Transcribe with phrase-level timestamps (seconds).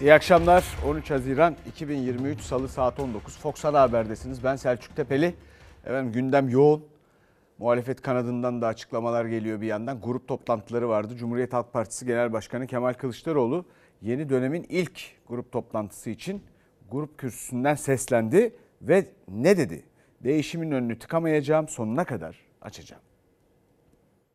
[0.00, 0.64] İyi akşamlar.
[0.86, 3.38] 13 Haziran 2023 Salı saat 19.
[3.38, 4.44] Fox Ana Haber'desiniz.
[4.44, 5.34] Ben Selçuk Tepeli.
[5.84, 6.84] Efendim gündem yoğun.
[7.58, 10.00] Muhalefet kanadından da açıklamalar geliyor bir yandan.
[10.00, 11.16] Grup toplantıları vardı.
[11.16, 13.64] Cumhuriyet Halk Partisi Genel Başkanı Kemal Kılıçdaroğlu
[14.02, 16.42] yeni dönemin ilk grup toplantısı için
[16.90, 19.82] grup kürsüsünden seslendi ve ne dedi?
[20.24, 23.02] Değişimin önünü tıkamayacağım, sonuna kadar açacağım.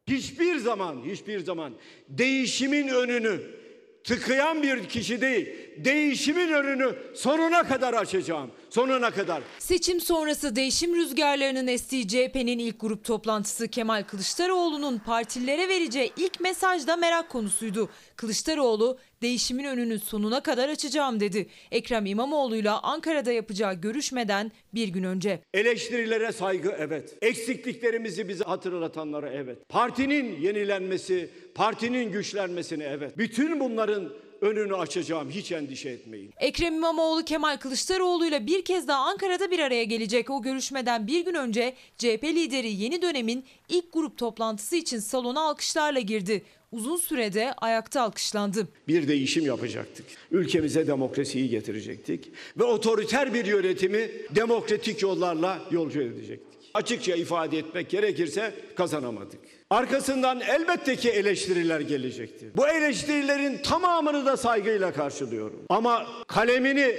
[0.07, 1.73] Hiçbir zaman, hiçbir zaman
[2.09, 3.62] değişimin önünü
[4.03, 8.52] tıkayan bir kişi değil, değişimin önünü sonuna kadar açacağım.
[8.73, 9.44] Sonuna kadar.
[9.59, 16.96] Seçim sonrası değişim rüzgarlarının estiği CHP'nin ilk grup toplantısı Kemal Kılıçdaroğlu'nun partilere vereceği ilk mesajda
[16.96, 17.90] merak konusuydu.
[18.16, 21.49] Kılıçdaroğlu değişimin önünü sonuna kadar açacağım dedi.
[21.72, 25.40] Ekrem İmamoğlu'yla Ankara'da yapacağı görüşmeden bir gün önce.
[25.54, 27.18] Eleştirilere saygı evet.
[27.21, 29.70] Eksikliklerimizi bize hatırlatanlara evet.
[29.70, 33.18] Partinin yenilenmesi, partinin güçlenmesini evet.
[33.18, 36.34] Bütün bunların önünü açacağım hiç endişe etmeyin.
[36.37, 40.29] Ekrem İmamoğlu Kemal Kılıçdaroğlu ile bir kez daha Ankara'da bir araya gelecek.
[40.29, 45.99] O görüşmeden bir gün önce CHP lideri yeni dönemin ilk grup toplantısı için salona alkışlarla
[45.99, 46.43] girdi.
[46.71, 48.68] Uzun sürede ayakta alkışlandı.
[48.87, 50.05] Bir değişim yapacaktık.
[50.31, 56.52] Ülkemize demokrasiyi getirecektik ve otoriter bir yönetimi demokratik yollarla yolcu edecektik.
[56.74, 59.40] Açıkça ifade etmek gerekirse kazanamadık.
[59.70, 62.52] Arkasından elbette ki eleştiriler gelecekti.
[62.55, 65.66] Bu eleştirilerin tamamını da saygıyla karşılıyorum.
[65.69, 66.96] Ama kalemini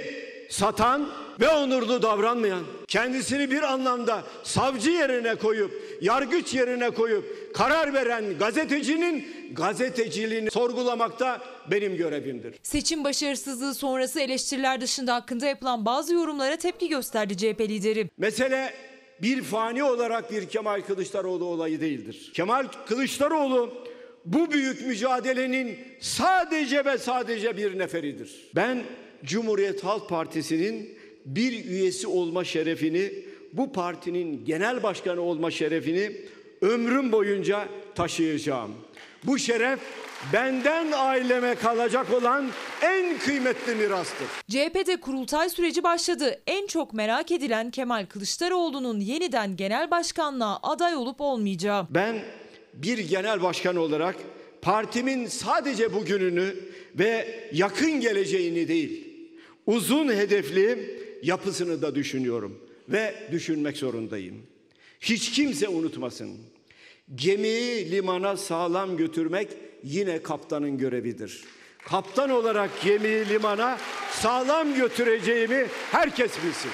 [0.49, 1.09] satan
[1.39, 9.27] ve onurlu davranmayan, kendisini bir anlamda savcı yerine koyup, yargıç yerine koyup karar veren gazetecinin
[9.51, 12.55] gazeteciliğini sorgulamakta benim görevimdir.
[12.63, 18.09] Seçim başarısızlığı sonrası eleştiriler dışında hakkında yapılan bazı yorumlara tepki gösterdi CHP lideri.
[18.17, 18.73] Mesele
[19.21, 22.31] bir fani olarak bir Kemal Kılıçdaroğlu olayı değildir.
[22.33, 23.73] Kemal Kılıçdaroğlu
[24.25, 28.49] bu büyük mücadelenin sadece ve sadece bir neferidir.
[28.55, 28.83] Ben
[29.23, 33.11] Cumhuriyet Halk Partisi'nin bir üyesi olma şerefini,
[33.53, 36.11] bu partinin genel başkanı olma şerefini
[36.61, 38.71] ömrüm boyunca taşıyacağım.
[39.27, 39.79] Bu şeref
[40.33, 42.49] benden aileme kalacak olan
[42.81, 44.27] en kıymetli mirastır.
[44.49, 46.41] CHP'de kurultay süreci başladı.
[46.47, 51.87] En çok merak edilen Kemal Kılıçdaroğlu'nun yeniden genel başkanlığa aday olup olmayacağı.
[51.89, 52.15] Ben
[52.73, 54.15] bir genel başkan olarak
[54.61, 56.55] partimin sadece bugününü
[56.95, 59.07] ve yakın geleceğini değil,
[59.65, 62.59] uzun hedefli yapısını da düşünüyorum
[62.89, 64.43] ve düşünmek zorundayım.
[65.01, 66.37] Hiç kimse unutmasın.
[67.13, 69.49] Gemiyi limana sağlam götürmek
[69.83, 71.43] yine kaptanın görevidir.
[71.85, 73.77] Kaptan olarak gemiyi limana
[74.11, 76.71] sağlam götüreceğimi herkes bilsin.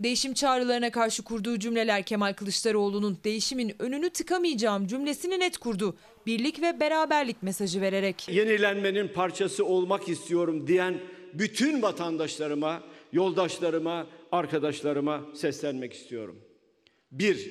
[0.00, 5.96] Değişim çağrılarına karşı kurduğu cümleler Kemal Kılıçdaroğlu'nun değişimin önünü tıkamayacağım cümlesini net kurdu.
[6.26, 8.28] Birlik ve beraberlik mesajı vererek.
[8.28, 11.00] Yenilenmenin parçası olmak istiyorum diyen
[11.34, 16.36] bütün vatandaşlarıma, yoldaşlarıma, arkadaşlarıma seslenmek istiyorum.
[17.12, 17.50] Bir,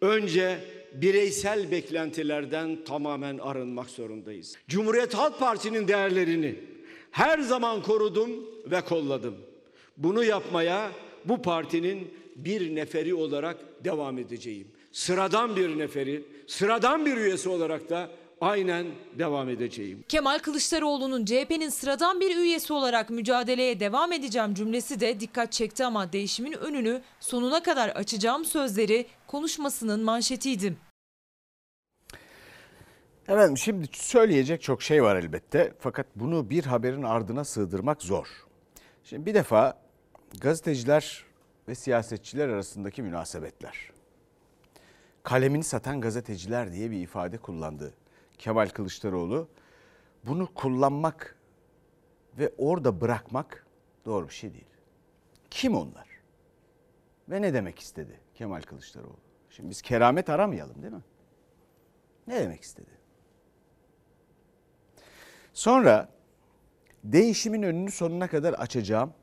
[0.00, 0.58] önce
[0.94, 4.56] bireysel beklentilerden tamamen arınmak zorundayız.
[4.68, 6.54] Cumhuriyet Halk Partisi'nin değerlerini
[7.10, 8.30] her zaman korudum
[8.66, 9.34] ve kolladım.
[9.96, 10.90] Bunu yapmaya
[11.24, 14.68] bu partinin bir neferi olarak devam edeceğim.
[14.92, 18.10] Sıradan bir neferi, sıradan bir üyesi olarak da
[18.42, 18.86] aynen
[19.18, 20.04] devam edeceğim.
[20.08, 26.12] Kemal Kılıçdaroğlu'nun CHP'nin sıradan bir üyesi olarak mücadeleye devam edeceğim cümlesi de dikkat çekti ama
[26.12, 30.76] değişimin önünü sonuna kadar açacağım sözleri konuşmasının manşetiydi.
[33.28, 38.26] Efendim şimdi söyleyecek çok şey var elbette fakat bunu bir haberin ardına sığdırmak zor.
[39.04, 39.78] Şimdi bir defa
[40.40, 41.24] gazeteciler
[41.68, 43.90] ve siyasetçiler arasındaki münasebetler.
[45.22, 47.94] Kalemini satan gazeteciler diye bir ifade kullandı
[48.38, 49.48] Kemal Kılıçdaroğlu.
[50.24, 51.38] Bunu kullanmak
[52.38, 53.66] ve orada bırakmak
[54.04, 54.66] doğru bir şey değil.
[55.50, 56.08] Kim onlar?
[57.28, 59.16] Ve ne demek istedi Kemal Kılıçdaroğlu?
[59.50, 61.02] Şimdi biz keramet aramayalım değil mi?
[62.26, 62.90] Ne demek istedi?
[65.52, 66.08] Sonra
[67.04, 69.14] değişimin önünü sonuna kadar açacağım.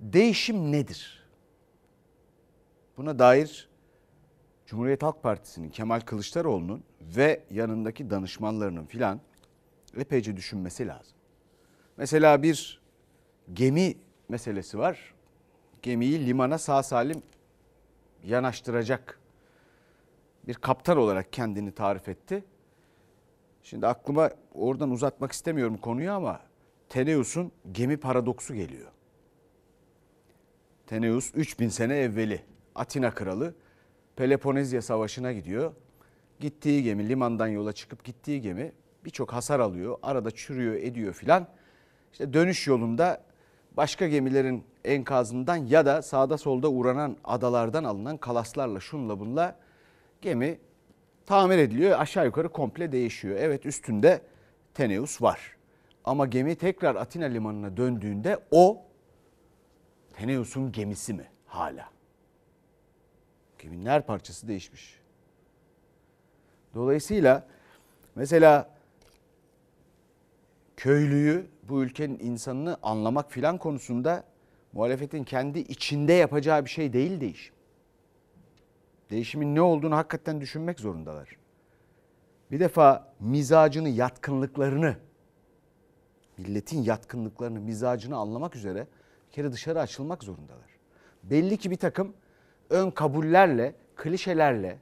[0.00, 1.26] Değişim nedir?
[2.96, 3.68] Buna dair
[4.68, 9.20] Cumhuriyet Halk Partisi'nin Kemal Kılıçdaroğlu'nun ve yanındaki danışmanlarının filan
[9.96, 11.16] epeyce düşünmesi lazım.
[11.96, 12.80] Mesela bir
[13.52, 13.94] gemi
[14.28, 15.14] meselesi var.
[15.82, 17.22] Gemiyi limana sağ salim
[18.24, 19.20] yanaştıracak
[20.46, 22.44] bir kaptan olarak kendini tarif etti.
[23.62, 26.40] Şimdi aklıma oradan uzatmak istemiyorum konuyu ama
[26.88, 28.90] Teneus'un gemi paradoksu geliyor.
[30.86, 32.42] Teneus 3000 sene evveli
[32.74, 33.54] Atina kralı
[34.18, 35.72] Peloponezya Savaşı'na gidiyor.
[36.40, 38.72] Gittiği gemi limandan yola çıkıp gittiği gemi
[39.04, 39.98] birçok hasar alıyor.
[40.02, 41.46] Arada çürüyor ediyor filan.
[42.12, 43.24] işte dönüş yolunda
[43.76, 49.56] başka gemilerin enkazından ya da sağda solda uğranan adalardan alınan kalaslarla şunla bunla
[50.22, 50.58] gemi
[51.26, 52.00] tamir ediliyor.
[52.00, 53.36] Aşağı yukarı komple değişiyor.
[53.40, 54.20] Evet üstünde
[54.74, 55.56] Teneus var.
[56.04, 58.82] Ama gemi tekrar Atina limanına döndüğünde o
[60.12, 61.97] Teneus'un gemisi mi hala?
[63.58, 65.00] Geminin her parçası değişmiş.
[66.74, 67.46] Dolayısıyla
[68.14, 68.70] mesela
[70.76, 74.24] köylüyü, bu ülkenin insanını anlamak filan konusunda
[74.72, 77.54] muhalefetin kendi içinde yapacağı bir şey değil değişim.
[79.10, 81.36] Değişimin ne olduğunu hakikaten düşünmek zorundalar.
[82.50, 84.96] Bir defa mizacını, yatkınlıklarını,
[86.38, 88.86] milletin yatkınlıklarını, mizacını anlamak üzere
[89.28, 90.70] bir kere dışarı açılmak zorundalar.
[91.22, 92.14] Belli ki bir takım
[92.70, 94.78] ön kabullerle, klişelerle,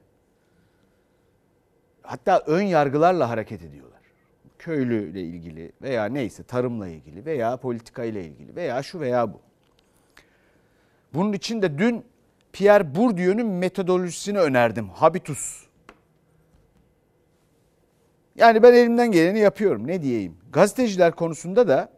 [2.01, 4.01] hatta ön yargılarla hareket ediyorlar.
[4.59, 9.41] Köylüyle ilgili veya neyse tarımla ilgili veya politikayla ilgili veya şu veya bu.
[11.13, 12.05] Bunun için de dün
[12.53, 14.89] Pierre Bourdieu'nun metodolojisini önerdim.
[14.89, 15.67] Habitus.
[18.35, 20.37] Yani ben elimden geleni yapıyorum ne diyeyim.
[20.51, 21.89] Gazeteciler konusunda da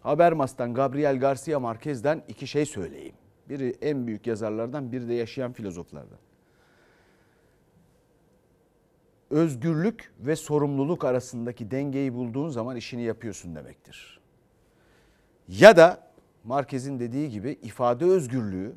[0.00, 3.14] Habermas'tan Gabriel Garcia Marquez'den iki şey söyleyeyim.
[3.48, 6.18] Biri en büyük yazarlardan, biri de yaşayan filozoflardan.
[9.30, 14.20] Özgürlük ve sorumluluk arasındaki dengeyi bulduğun zaman işini yapıyorsun demektir.
[15.48, 16.12] Ya da
[16.44, 18.72] Marquez'in dediği gibi ifade özgürlüğü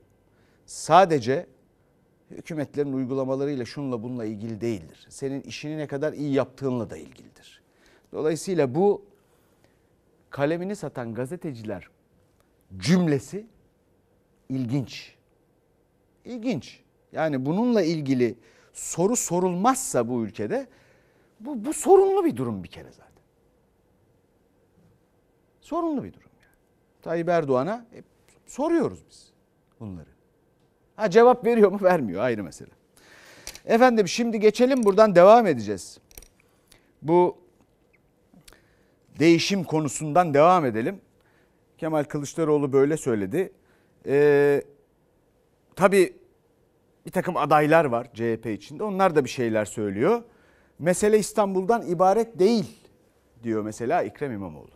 [0.65, 1.47] sadece
[2.31, 5.07] hükümetlerin uygulamalarıyla şunla bununla ilgili değildir.
[5.09, 7.61] Senin işini ne kadar iyi yaptığınla da ilgilidir.
[8.11, 9.05] Dolayısıyla bu
[10.29, 11.89] kalemini satan gazeteciler
[12.77, 13.45] cümlesi
[14.49, 15.15] ilginç.
[16.25, 16.79] İlginç.
[17.11, 18.35] Yani bununla ilgili
[18.73, 20.67] soru sorulmazsa bu ülkede
[21.39, 23.23] bu, bu sorunlu bir durum bir kere zaten.
[25.61, 26.55] Sorunlu bir durum yani.
[27.01, 28.05] Tayyip Erdoğan'a hep
[28.45, 29.31] soruyoruz biz
[29.79, 30.09] bunları.
[30.95, 32.71] Ha cevap veriyor mu vermiyor ayrı mesele.
[33.65, 35.97] Efendim şimdi geçelim buradan devam edeceğiz.
[37.01, 37.37] Bu
[39.19, 41.01] değişim konusundan devam edelim.
[41.77, 43.51] Kemal Kılıçdaroğlu böyle söyledi.
[44.07, 44.61] Ee,
[45.75, 46.13] tabii
[47.05, 48.83] bir takım adaylar var CHP içinde.
[48.83, 50.23] Onlar da bir şeyler söylüyor.
[50.79, 52.79] Mesele İstanbul'dan ibaret değil
[53.43, 54.74] diyor mesela Ekrem İmamoğlu.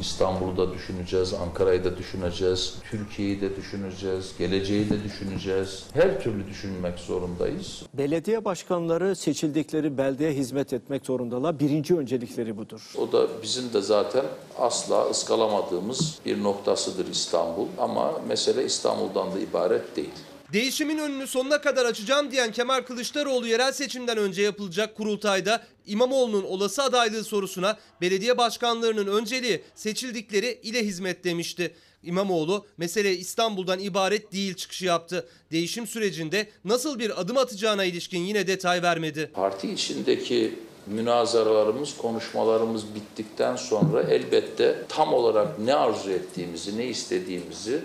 [0.00, 5.84] İstanbul'u da düşüneceğiz, Ankara'yı da düşüneceğiz, Türkiye'yi de düşüneceğiz, geleceği de düşüneceğiz.
[5.92, 7.82] Her türlü düşünmek zorundayız.
[7.94, 11.58] Belediye başkanları seçildikleri beldeye hizmet etmek zorundalar.
[11.58, 12.92] Birinci öncelikleri budur.
[12.98, 14.24] O da bizim de zaten
[14.58, 17.66] asla ıskalamadığımız bir noktasıdır İstanbul.
[17.78, 20.10] Ama mesele İstanbul'dan da ibaret değil.
[20.52, 26.82] Değişimin önünü sonuna kadar açacağım diyen Kemal Kılıçdaroğlu yerel seçimden önce yapılacak kurultayda İmamoğlu'nun olası
[26.82, 31.74] adaylığı sorusuna belediye başkanlarının önceliği seçildikleri ile hizmet demişti.
[32.02, 35.28] İmamoğlu mesele İstanbul'dan ibaret değil çıkışı yaptı.
[35.52, 39.30] Değişim sürecinde nasıl bir adım atacağına ilişkin yine detay vermedi.
[39.34, 47.80] Parti içindeki münazaralarımız, konuşmalarımız bittikten sonra elbette tam olarak ne arzu ettiğimizi, ne istediğimizi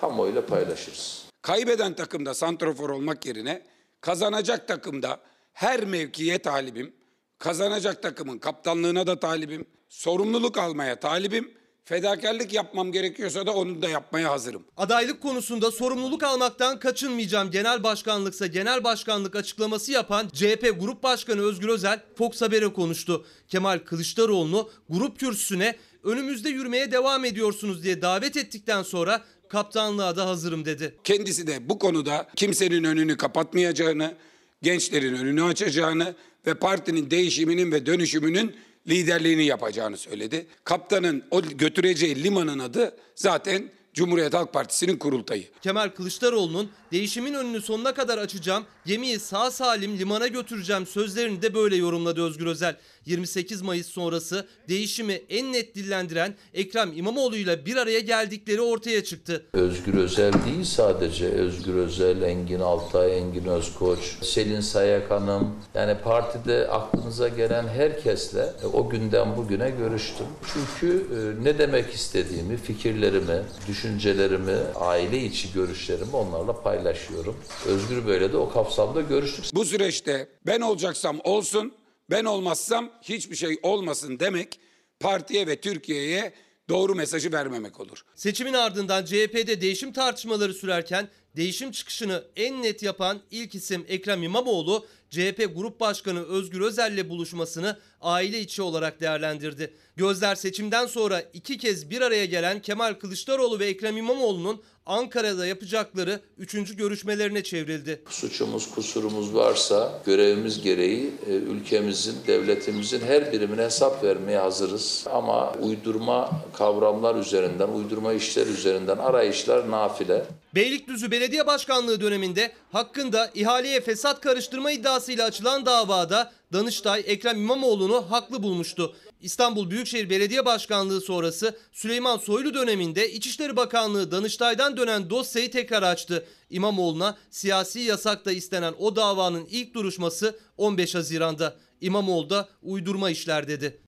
[0.00, 1.17] kamuoyuyla paylaşırız.
[1.42, 3.62] Kaybeden takımda santrofor olmak yerine
[4.00, 5.20] kazanacak takımda
[5.52, 6.94] her mevkiye talibim.
[7.38, 9.66] Kazanacak takımın kaptanlığına da talibim.
[9.88, 11.58] Sorumluluk almaya talibim.
[11.84, 14.64] Fedakarlık yapmam gerekiyorsa da onu da yapmaya hazırım.
[14.76, 21.68] Adaylık konusunda sorumluluk almaktan kaçınmayacağım genel başkanlıksa genel başkanlık açıklaması yapan CHP Grup Başkanı Özgür
[21.68, 23.26] Özel Fox Haber'e konuştu.
[23.48, 30.64] Kemal Kılıçdaroğlu'nu grup kürsüsüne önümüzde yürümeye devam ediyorsunuz diye davet ettikten sonra kaptanlığa da hazırım
[30.64, 30.94] dedi.
[31.04, 34.14] Kendisi de bu konuda kimsenin önünü kapatmayacağını,
[34.62, 36.14] gençlerin önünü açacağını
[36.46, 38.56] ve partinin değişiminin ve dönüşümünün
[38.88, 40.46] liderliğini yapacağını söyledi.
[40.64, 45.44] Kaptanın o götüreceği limanın adı zaten Cumhuriyet Halk Partisi'nin kurultayı.
[45.62, 51.76] Kemal Kılıçdaroğlu'nun değişimin önünü sonuna kadar açacağım, gemiyi sağ salim limana götüreceğim sözlerini de böyle
[51.76, 52.76] yorumladı Özgür Özel.
[53.08, 59.46] 28 Mayıs sonrası değişimi en net dillendiren Ekrem İmamoğlu'yla bir araya geldikleri ortaya çıktı.
[59.52, 61.26] Özgür Özel değil sadece.
[61.26, 65.56] Özgür Özel, Engin Altay, Engin Özkoç, Selin Sayak Hanım.
[65.74, 70.26] Yani partide aklınıza gelen herkesle e, o günden bugüne görüştüm.
[70.52, 77.36] Çünkü e, ne demek istediğimi, fikirlerimi, düşüncelerimi, aile içi görüşlerimi onlarla paylaşıyorum.
[77.66, 79.44] Özgür böyle de o kapsamda görüştük.
[79.54, 81.72] Bu süreçte ben olacaksam olsun,
[82.10, 84.60] ben olmazsam hiçbir şey olmasın demek
[85.00, 86.32] partiye ve Türkiye'ye
[86.68, 88.04] doğru mesajı vermemek olur.
[88.14, 94.86] Seçimin ardından CHP'de değişim tartışmaları sürerken değişim çıkışını en net yapan ilk isim Ekrem İmamoğlu
[95.10, 99.74] CHP Grup Başkanı Özgür Özel'le buluşmasını aile içi olarak değerlendirdi.
[99.96, 106.20] Gözler seçimden sonra iki kez bir araya gelen Kemal Kılıçdaroğlu ve Ekrem İmamoğlu'nun Ankara'da yapacakları
[106.38, 108.02] üçüncü görüşmelerine çevrildi.
[108.08, 115.04] Suçumuz, kusurumuz varsa görevimiz gereği e, ülkemizin, devletimizin her birimine hesap vermeye hazırız.
[115.12, 120.24] Ama uydurma kavramlar üzerinden, uydurma işler üzerinden arayışlar nafile.
[120.54, 128.42] Beylikdüzü Belediye Başkanlığı döneminde hakkında ihaleye fesat karıştırma iddiasıyla açılan davada Danıştay Ekrem İmamoğlu'nu haklı
[128.42, 128.96] bulmuştu.
[129.20, 136.26] İstanbul Büyükşehir Belediye Başkanlığı sonrası Süleyman Soylu döneminde İçişleri Bakanlığı Danıştay'dan dönen dosyayı tekrar açtı.
[136.50, 141.56] İmamoğlu'na siyasi yasakta istenen o davanın ilk duruşması 15 Haziran'da.
[141.80, 143.80] İmamoğlu da uydurma işler dedi.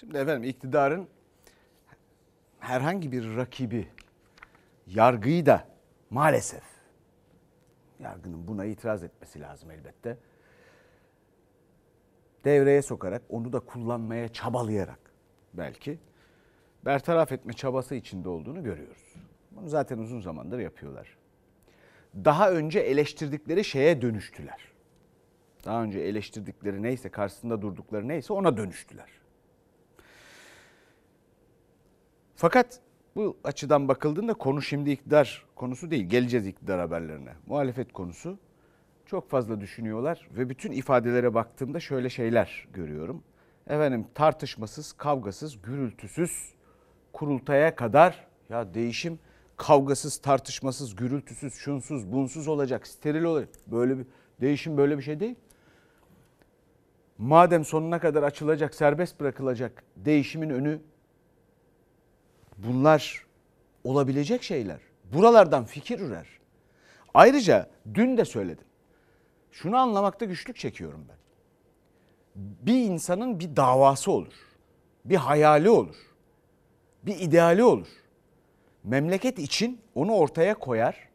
[0.00, 1.08] Şimdi efendim iktidarın
[2.60, 3.88] herhangi bir rakibi
[4.86, 5.68] yargıyı da
[6.10, 6.71] maalesef
[8.02, 10.16] yargının buna itiraz etmesi lazım elbette.
[12.44, 15.00] Devreye sokarak onu da kullanmaya çabalayarak
[15.54, 15.98] belki
[16.84, 19.14] bertaraf etme çabası içinde olduğunu görüyoruz.
[19.50, 21.18] Bunu zaten uzun zamandır yapıyorlar.
[22.14, 24.72] Daha önce eleştirdikleri şeye dönüştüler.
[25.64, 29.08] Daha önce eleştirdikleri neyse, karşısında durdukları neyse ona dönüştüler.
[32.36, 32.80] Fakat
[33.16, 36.04] bu açıdan bakıldığında konu şimdi iktidar konusu değil.
[36.04, 37.32] Geleceğiz iktidar haberlerine.
[37.46, 38.38] Muhalefet konusu.
[39.06, 43.22] Çok fazla düşünüyorlar ve bütün ifadelere baktığımda şöyle şeyler görüyorum.
[43.66, 46.54] Efendim tartışmasız, kavgasız, gürültüsüz
[47.12, 49.18] kurultaya kadar ya değişim
[49.56, 53.48] kavgasız, tartışmasız, gürültüsüz, şunsuz, bunsuz olacak, steril olacak.
[53.66, 54.06] Böyle bir
[54.40, 55.34] değişim böyle bir şey değil.
[57.18, 60.80] Madem sonuna kadar açılacak, serbest bırakılacak değişimin önü
[62.66, 63.26] Bunlar
[63.84, 64.80] olabilecek şeyler.
[65.12, 66.26] Buralardan fikir ürer.
[67.14, 68.64] Ayrıca dün de söyledim.
[69.50, 71.16] Şunu anlamakta güçlük çekiyorum ben.
[72.36, 74.34] Bir insanın bir davası olur.
[75.04, 75.96] Bir hayali olur.
[77.02, 77.88] Bir ideali olur.
[78.84, 81.08] Memleket için onu ortaya koyar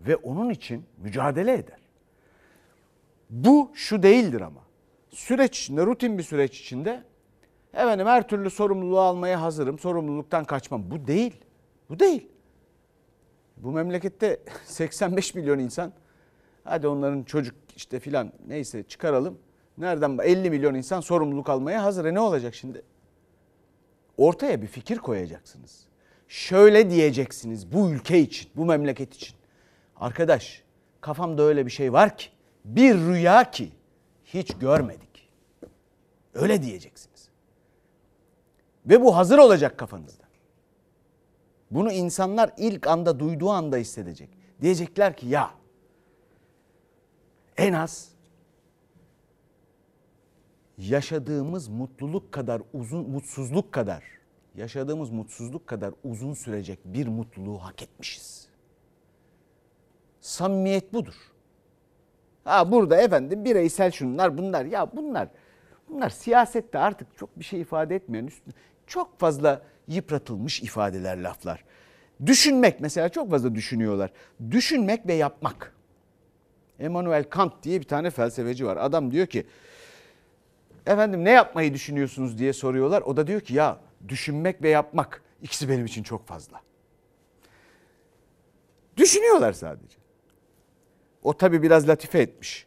[0.00, 1.80] ve onun için mücadele eder.
[3.30, 4.60] Bu şu değildir ama.
[5.10, 7.04] Süreç içinde, rutin bir süreç içinde
[7.74, 9.78] Efendim her türlü sorumluluğu almaya hazırım.
[9.78, 10.90] Sorumluluktan kaçmam.
[10.90, 11.40] Bu değil.
[11.90, 12.28] Bu değil.
[13.56, 15.92] Bu memlekette 85 milyon insan
[16.64, 19.38] hadi onların çocuk işte filan neyse çıkaralım.
[19.78, 22.04] Nereden 50 milyon insan sorumluluk almaya hazır.
[22.04, 22.82] E ne olacak şimdi?
[24.16, 25.84] Ortaya bir fikir koyacaksınız.
[26.28, 29.36] Şöyle diyeceksiniz bu ülke için, bu memleket için.
[29.96, 30.62] Arkadaş
[31.00, 32.28] kafamda öyle bir şey var ki
[32.64, 33.72] bir rüya ki
[34.24, 35.28] hiç görmedik.
[36.34, 37.09] Öyle diyeceksiniz.
[38.90, 40.24] Ve bu hazır olacak kafanızda.
[41.70, 44.28] Bunu insanlar ilk anda duyduğu anda hissedecek.
[44.60, 45.50] Diyecekler ki ya
[47.56, 48.12] en az
[50.78, 54.04] yaşadığımız mutluluk kadar uzun mutsuzluk kadar
[54.54, 58.48] yaşadığımız mutsuzluk kadar uzun sürecek bir mutluluğu hak etmişiz.
[60.20, 61.14] Samimiyet budur.
[62.44, 65.28] Ha burada efendim bireysel şunlar bunlar ya bunlar
[65.88, 68.54] bunlar siyasette artık çok bir şey ifade etmeyen üstüne
[68.90, 71.64] çok fazla yıpratılmış ifadeler laflar.
[72.26, 74.10] Düşünmek mesela çok fazla düşünüyorlar.
[74.50, 75.74] Düşünmek ve yapmak.
[76.80, 78.76] Immanuel Kant diye bir tane felsefeci var.
[78.76, 79.46] Adam diyor ki
[80.86, 83.02] efendim ne yapmayı düşünüyorsunuz diye soruyorlar.
[83.02, 86.60] O da diyor ki ya düşünmek ve yapmak ikisi benim için çok fazla.
[88.96, 89.96] Düşünüyorlar sadece.
[91.22, 92.66] O tabi biraz latife etmiş.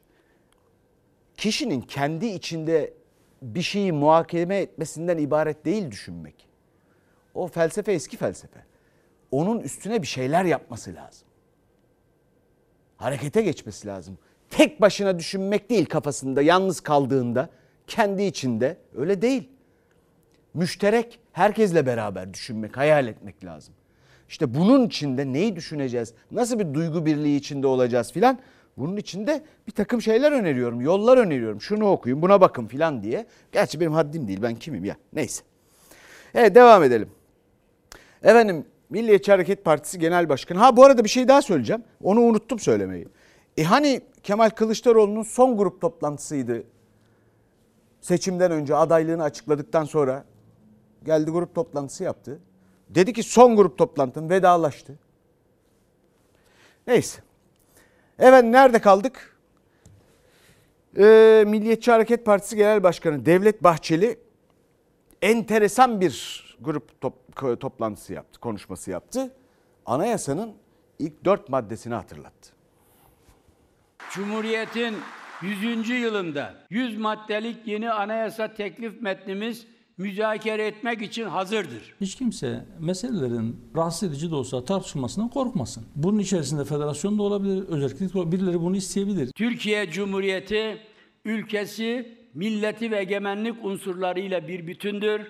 [1.38, 2.94] Kişinin kendi içinde
[3.44, 6.48] bir şeyi muhakeme etmesinden ibaret değil düşünmek.
[7.34, 8.66] O felsefe eski felsefe.
[9.32, 11.28] Onun üstüne bir şeyler yapması lazım.
[12.98, 14.18] Harekete geçmesi lazım.
[14.50, 17.50] Tek başına düşünmek değil kafasında yalnız kaldığında
[17.88, 19.50] kendi içinde öyle değil.
[20.54, 23.74] Müşterek herkesle beraber düşünmek, hayal etmek lazım.
[24.30, 26.14] İşte bunun içinde neyi düşüneceğiz?
[26.32, 28.40] Nasıl bir duygu birliği içinde olacağız filan?
[28.78, 31.62] Bunun içinde bir takım şeyler öneriyorum, yollar öneriyorum.
[31.62, 33.26] Şunu okuyun, buna bakın filan diye.
[33.52, 34.96] Gerçi benim haddim değil, ben kimim ya?
[35.14, 35.44] Neyse.
[36.34, 37.10] Evet devam edelim.
[38.24, 40.60] Efendim Milliyetçi Hareket Partisi Genel Başkanı.
[40.60, 41.84] Ha bu arada bir şey daha söyleyeceğim.
[42.04, 43.08] Onu unuttum söylemeyi.
[43.58, 46.64] E hani Kemal Kılıçdaroğlu'nun son grup toplantısıydı.
[48.02, 50.26] Seçimden önce adaylığını açıkladıktan sonra
[51.06, 52.40] geldi grup toplantısı yaptı.
[52.90, 55.00] Dedi ki son grup toplantım vedalaştı.
[56.88, 57.22] Neyse.
[58.20, 59.38] Evet nerede kaldık?
[60.98, 64.20] Ee, Milliyetçi Hareket Partisi Genel Başkanı Devlet Bahçeli
[65.22, 67.16] enteresan bir grup top,
[67.60, 69.36] toplantısı yaptı, konuşması yaptı.
[69.86, 70.54] Anayasanın
[71.00, 72.50] ilk dört maddesini hatırlattı.
[74.12, 74.96] Cumhuriyet'in
[75.42, 75.90] 100.
[75.90, 79.68] yılında 100 maddelik yeni anayasa teklif metnimiz
[79.98, 81.96] müzakere etmek için hazırdır.
[82.02, 85.86] Hiç kimse meselelerin rahatsız edici de olsa tartışılmasından korkmasın.
[85.96, 89.32] Bunun içerisinde federasyon da olabilir, özellikle birileri bunu isteyebilir.
[89.32, 90.78] Türkiye Cumhuriyeti
[91.26, 95.22] ülkesi, milleti ve egemenlik unsurlarıyla bir bütündür.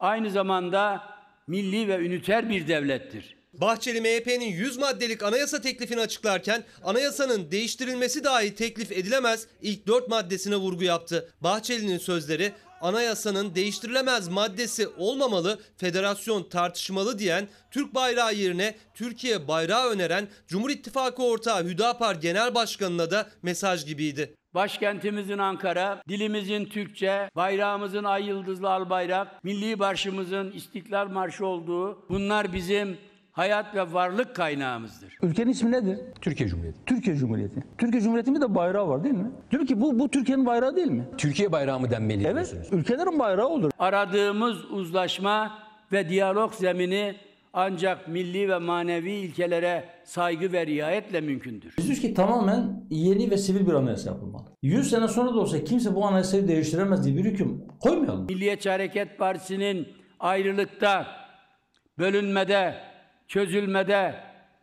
[0.00, 1.02] Aynı zamanda
[1.46, 3.36] milli ve üniter bir devlettir.
[3.60, 10.56] Bahçeli MHP'nin 100 maddelik anayasa teklifini açıklarken anayasanın değiştirilmesi dahi teklif edilemez ilk 4 maddesine
[10.56, 11.32] vurgu yaptı.
[11.40, 12.52] Bahçeli'nin sözleri
[12.84, 21.22] anayasanın değiştirilemez maddesi olmamalı, federasyon tartışmalı diyen, Türk bayrağı yerine Türkiye bayrağı öneren Cumhur İttifakı
[21.22, 24.34] ortağı Hüdapar Genel Başkanı'na da mesaj gibiydi.
[24.54, 32.52] Başkentimizin Ankara, dilimizin Türkçe, bayrağımızın ay yıldızlı al bayrak, milli marşımızın İstiklal Marşı olduğu bunlar
[32.52, 32.98] bizim
[33.34, 35.18] hayat ve varlık kaynağımızdır.
[35.22, 35.98] Ülkenin ismi nedir?
[36.20, 36.78] Türkiye Cumhuriyeti.
[36.86, 37.64] Türkiye Cumhuriyeti.
[37.78, 39.30] Türkiye Cumhuriyeti'nin de bayrağı var değil mi?
[39.50, 41.04] Diyor ki bu, bu Türkiye'nin bayrağı değil mi?
[41.18, 42.68] Türkiye bayrağı mı denmeli Evet, diyorsunuz?
[42.72, 43.70] ülkelerin bayrağı olur.
[43.78, 45.58] Aradığımız uzlaşma
[45.92, 47.14] ve diyalog zemini
[47.52, 51.74] ancak milli ve manevi ilkelere saygı ve riayetle mümkündür.
[51.78, 54.44] Biz diyoruz ki tamamen yeni ve sivil bir anayasa yapılmalı.
[54.62, 58.24] 100 sene sonra da olsa kimse bu anayasayı değiştiremez diye bir hüküm koymayalım.
[58.26, 59.88] Milliyetçi Hareket Partisi'nin
[60.20, 61.06] ayrılıkta,
[61.98, 62.74] bölünmede,
[63.34, 64.14] çözülmede,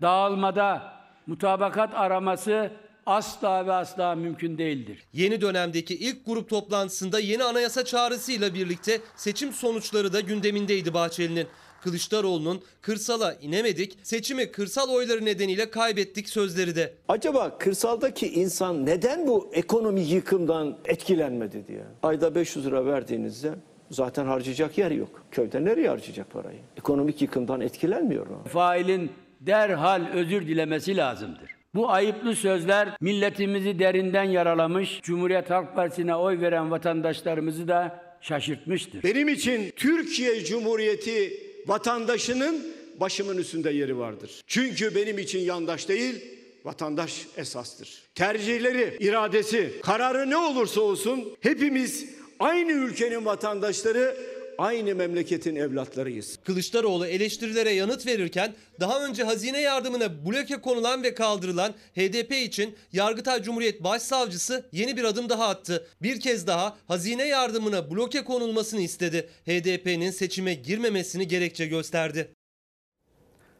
[0.01, 0.93] dağılmada
[1.27, 2.71] mutabakat araması
[3.05, 5.03] asla ve asla mümkün değildir.
[5.13, 11.47] Yeni dönemdeki ilk grup toplantısında yeni anayasa çağrısıyla birlikte seçim sonuçları da gündemindeydi Bahçeli'nin.
[11.81, 16.93] Kılıçdaroğlu'nun kırsala inemedik, seçimi kırsal oyları nedeniyle kaybettik sözleri de.
[17.07, 21.83] Acaba kırsaldaki insan neden bu ekonomi yıkımdan etkilenmedi diye.
[22.03, 23.53] Ayda 500 lira verdiğinizde
[23.91, 25.23] zaten harcayacak yer yok.
[25.31, 26.59] Köyde nereye harcayacak parayı?
[26.77, 28.43] Ekonomik yıkımdan etkilenmiyor mu?
[28.47, 31.51] Failin derhal özür dilemesi lazımdır.
[31.75, 39.03] Bu ayıplı sözler milletimizi derinden yaralamış, Cumhuriyet Halk Partisi'ne oy veren vatandaşlarımızı da şaşırtmıştır.
[39.03, 41.33] Benim için Türkiye Cumhuriyeti
[41.67, 42.65] vatandaşının
[42.99, 44.41] başımın üstünde yeri vardır.
[44.47, 46.25] Çünkü benim için yandaş değil,
[46.63, 48.03] vatandaş esastır.
[48.15, 54.17] Tercihleri, iradesi, kararı ne olursa olsun hepimiz aynı ülkenin vatandaşları,
[54.57, 56.39] aynı memleketin evlatlarıyız.
[56.43, 63.43] Kılıçdaroğlu eleştirilere yanıt verirken daha önce hazine yardımına bloke konulan ve kaldırılan HDP için Yargıtay
[63.43, 65.87] Cumhuriyet Başsavcısı yeni bir adım daha attı.
[66.01, 69.29] Bir kez daha hazine yardımına bloke konulmasını istedi.
[69.45, 72.31] HDP'nin seçime girmemesini gerekçe gösterdi.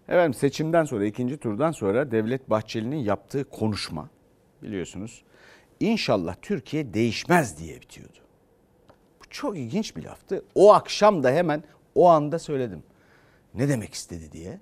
[0.08, 4.10] Efendim seçimden sonra ikinci turdan sonra Devlet Bahçeli'nin yaptığı konuşma
[4.62, 5.24] biliyorsunuz
[5.80, 8.21] inşallah Türkiye değişmez diye bitiyordu.
[9.32, 10.44] Çok ilginç bir laftı.
[10.56, 11.64] O akşam da hemen
[11.96, 12.84] o anda söyledim.
[13.54, 14.60] Ne demek istedi diye.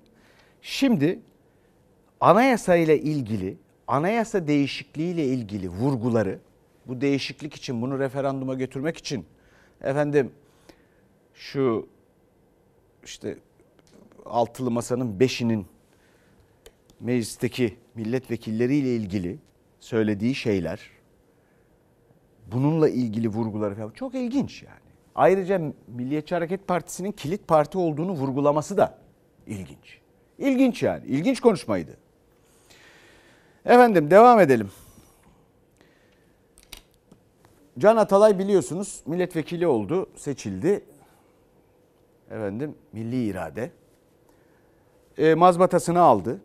[0.62, 1.20] Şimdi
[2.20, 3.56] anayasa ile ilgili
[3.86, 6.38] anayasa değişikliği ile ilgili vurguları
[6.86, 9.26] bu değişiklik için bunu referanduma götürmek için
[9.82, 10.32] efendim
[11.34, 11.88] şu
[13.04, 13.38] işte
[14.26, 15.66] altılı masanın beşinin
[17.00, 19.38] meclisteki milletvekilleriyle ilgili
[19.80, 20.99] söylediği şeyler
[22.52, 24.90] bununla ilgili vurguları falan çok ilginç yani.
[25.14, 28.98] Ayrıca Milliyetçi Hareket Partisi'nin kilit parti olduğunu vurgulaması da
[29.46, 29.98] ilginç.
[30.38, 31.06] İlginç yani.
[31.06, 31.96] İlginç konuşmaydı.
[33.64, 34.70] Efendim devam edelim.
[37.78, 40.84] Can Atalay biliyorsunuz milletvekili oldu, seçildi.
[42.30, 43.70] Efendim milli irade.
[45.18, 46.40] E, mazbatasını aldı.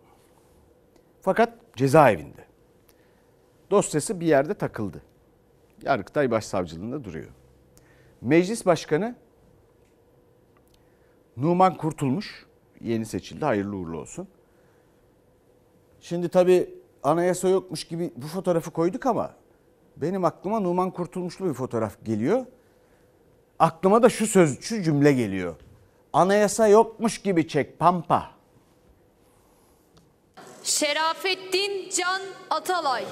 [1.22, 2.46] Fakat cezaevinde.
[3.72, 5.02] Dosyası bir yerde takıldı.
[5.83, 7.29] Yargıtay Başsavcılığında duruyor.
[8.21, 9.15] Meclis Başkanı
[11.38, 12.45] Numan Kurtulmuş
[12.81, 13.45] yeni seçildi.
[13.45, 14.27] Hayırlı uğurlu olsun.
[16.01, 16.69] Şimdi tabii
[17.03, 19.33] anayasa yokmuş gibi bu fotoğrafı koyduk ama
[19.97, 22.45] benim aklıma Numan Kurtulmuşlu bir fotoğraf geliyor.
[23.59, 25.55] Aklıma da şu söz, şu cümle geliyor.
[26.13, 28.31] Anayasa yokmuş gibi çek pampa.
[30.63, 33.05] Şerafettin Can Atalay.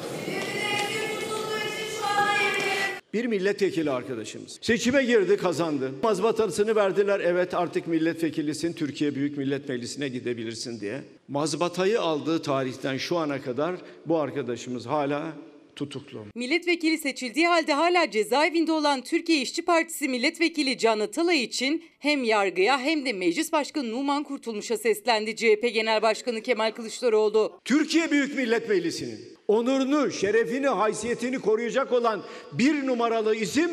[3.14, 4.60] Bir milletvekili arkadaşımız.
[4.62, 5.92] Seçime girdi kazandı.
[6.04, 7.20] Mazbatasını verdiler.
[7.20, 11.02] Evet artık milletvekilisin Türkiye Büyük Millet Meclisi'ne gidebilirsin diye.
[11.28, 15.34] Mazbatayı aldığı tarihten şu ana kadar bu arkadaşımız hala
[15.76, 16.26] tutuklu.
[16.36, 22.80] Milletvekili seçildiği halde hala cezaevinde olan Türkiye İşçi Partisi milletvekili Can Atalay için hem yargıya
[22.80, 27.60] hem de Meclis Başkanı Numan Kurtulmuş'a seslendi CHP Genel Başkanı Kemal Kılıçdaroğlu.
[27.66, 33.72] Türkiye Büyük Millet Meclisi'nin onurunu, şerefini, haysiyetini koruyacak olan bir numaralı isim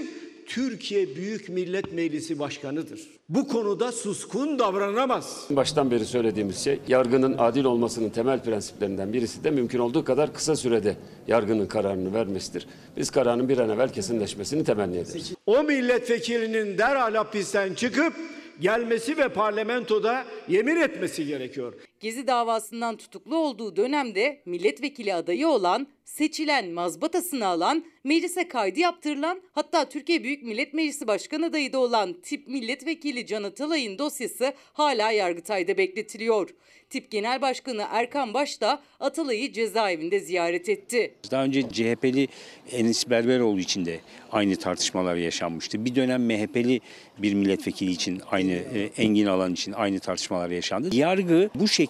[0.51, 3.01] Türkiye Büyük Millet Meclisi Başkanı'dır.
[3.29, 5.47] Bu konuda suskun davranamaz.
[5.51, 10.57] Baştan beri söylediğimiz şey yargının adil olmasının temel prensiplerinden birisi de mümkün olduğu kadar kısa
[10.57, 10.97] sürede
[11.29, 12.67] yargının kararını vermesidir.
[12.97, 15.33] Biz kararın bir an evvel kesinleşmesini temenni ederiz.
[15.47, 18.13] O milletvekilinin derhal hapisten çıkıp
[18.61, 21.73] gelmesi ve parlamentoda yemin etmesi gerekiyor.
[22.01, 29.89] Gezi davasından tutuklu olduğu dönemde milletvekili adayı olan, seçilen, mazbatasını alan, meclise kaydı yaptırılan, hatta
[29.89, 35.77] Türkiye Büyük Millet Meclisi Başkan adayı da olan tip milletvekili Can Atalay'ın dosyası hala Yargıtay'da
[35.79, 36.51] bekletiliyor.
[36.91, 41.15] Tip Genel Başkanı Erkan Baş da Atalay'ı cezaevinde ziyaret etti.
[41.31, 42.29] Daha önce CHP'li
[42.73, 44.01] Enis Berberoğlu için de
[44.33, 45.85] aynı tartışmalar yaşanmıştı.
[45.85, 46.81] Bir dönem MHP'li
[47.19, 50.97] bir milletvekili için aynı e, Engin Alan için aynı tartışmalar yaşandı.
[50.97, 51.90] Yargı bu şekilde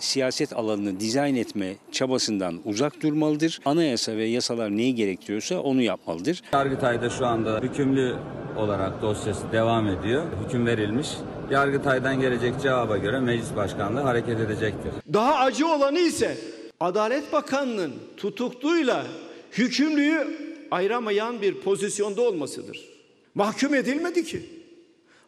[0.00, 3.60] siyaset alanını dizayn etme çabasından uzak durmalıdır.
[3.64, 6.42] Anayasa ve yasalar neyi gerektiriyorsa onu yapmalıdır.
[6.52, 8.16] Yargıtay'da şu anda hükümlü
[8.56, 10.22] olarak dosyası devam ediyor.
[10.46, 11.08] Hüküm verilmiş.
[11.50, 14.92] Yargıtay'dan gelecek cevaba göre meclis başkanlığı hareket edecektir.
[15.12, 16.38] Daha acı olanı ise
[16.80, 19.06] Adalet Bakanlığı'nın tutukluyla
[19.52, 20.38] hükümlüyü
[20.70, 22.88] ayıramayan bir pozisyonda olmasıdır.
[23.34, 24.42] Mahkum edilmedi ki.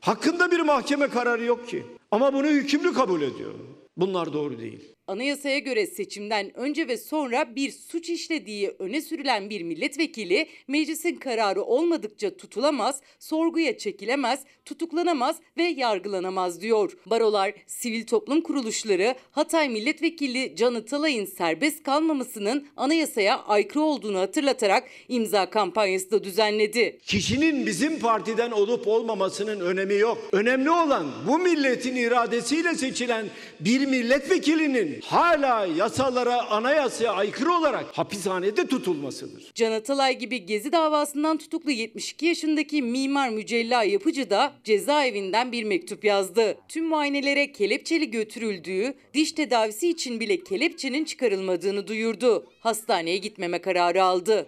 [0.01, 1.83] Hakkında bir mahkeme kararı yok ki.
[2.11, 3.55] Ama bunu hükümlü kabul ediyor.
[3.97, 4.96] Bunlar doğru değil.
[5.09, 11.63] Anayasaya göre seçimden önce ve sonra bir suç işlediği öne sürülen bir milletvekili meclisin kararı
[11.63, 16.93] olmadıkça tutulamaz, sorguya çekilemez, tutuklanamaz ve yargılanamaz diyor.
[17.07, 25.51] Barolar, sivil toplum kuruluşları Hatay Milletvekili Can Atalay'ın serbest kalmamasının anayasaya aykırı olduğunu hatırlatarak imza
[25.51, 26.99] kampanyası da düzenledi.
[27.07, 30.19] Kişinin bizim partiden olup olmamasının önemi yok.
[30.33, 33.27] Önemli olan bu milletin iradesiyle seçilen
[33.61, 39.53] bir milletvekilinin hala yasalara, anayasaya aykırı olarak hapishanede tutulmasıdır.
[39.55, 46.05] Can Atalay gibi Gezi davasından tutuklu 72 yaşındaki mimar Mücella Yapıcı da cezaevinden bir mektup
[46.05, 46.59] yazdı.
[46.69, 52.47] Tüm muayenelere kelepçeli götürüldüğü, diş tedavisi için bile kelepçenin çıkarılmadığını duyurdu.
[52.61, 54.47] Hastaneye gitmeme kararı aldı.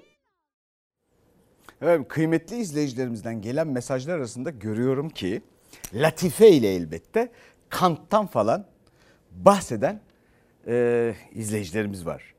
[1.83, 5.43] Evet, kıymetli izleyicilerimizden gelen mesajlar arasında görüyorum ki
[5.95, 7.33] Latife ile elbette
[7.69, 8.67] Kant'tan falan
[9.31, 10.01] bahseden
[10.66, 12.35] e, izleyicilerimiz var.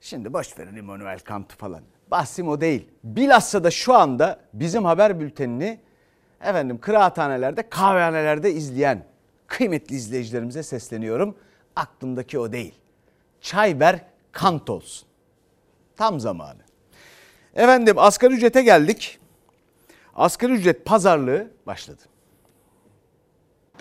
[0.00, 1.82] Şimdi boş verin Immanuel Kant'ı falan.
[2.10, 2.88] Bahsim o değil.
[3.04, 5.80] Bilhassa da şu anda bizim haber bültenini
[6.40, 9.04] efendim kıraathanelerde, kahvehanelerde izleyen
[9.46, 11.36] kıymetli izleyicilerimize sesleniyorum.
[11.76, 12.74] Aklımdaki o değil.
[13.40, 15.08] Çay ver Kant olsun.
[15.96, 16.60] Tam zamanı.
[17.54, 19.18] Efendim asgari ücrete geldik.
[20.14, 22.02] Asgari ücret pazarlığı başladı.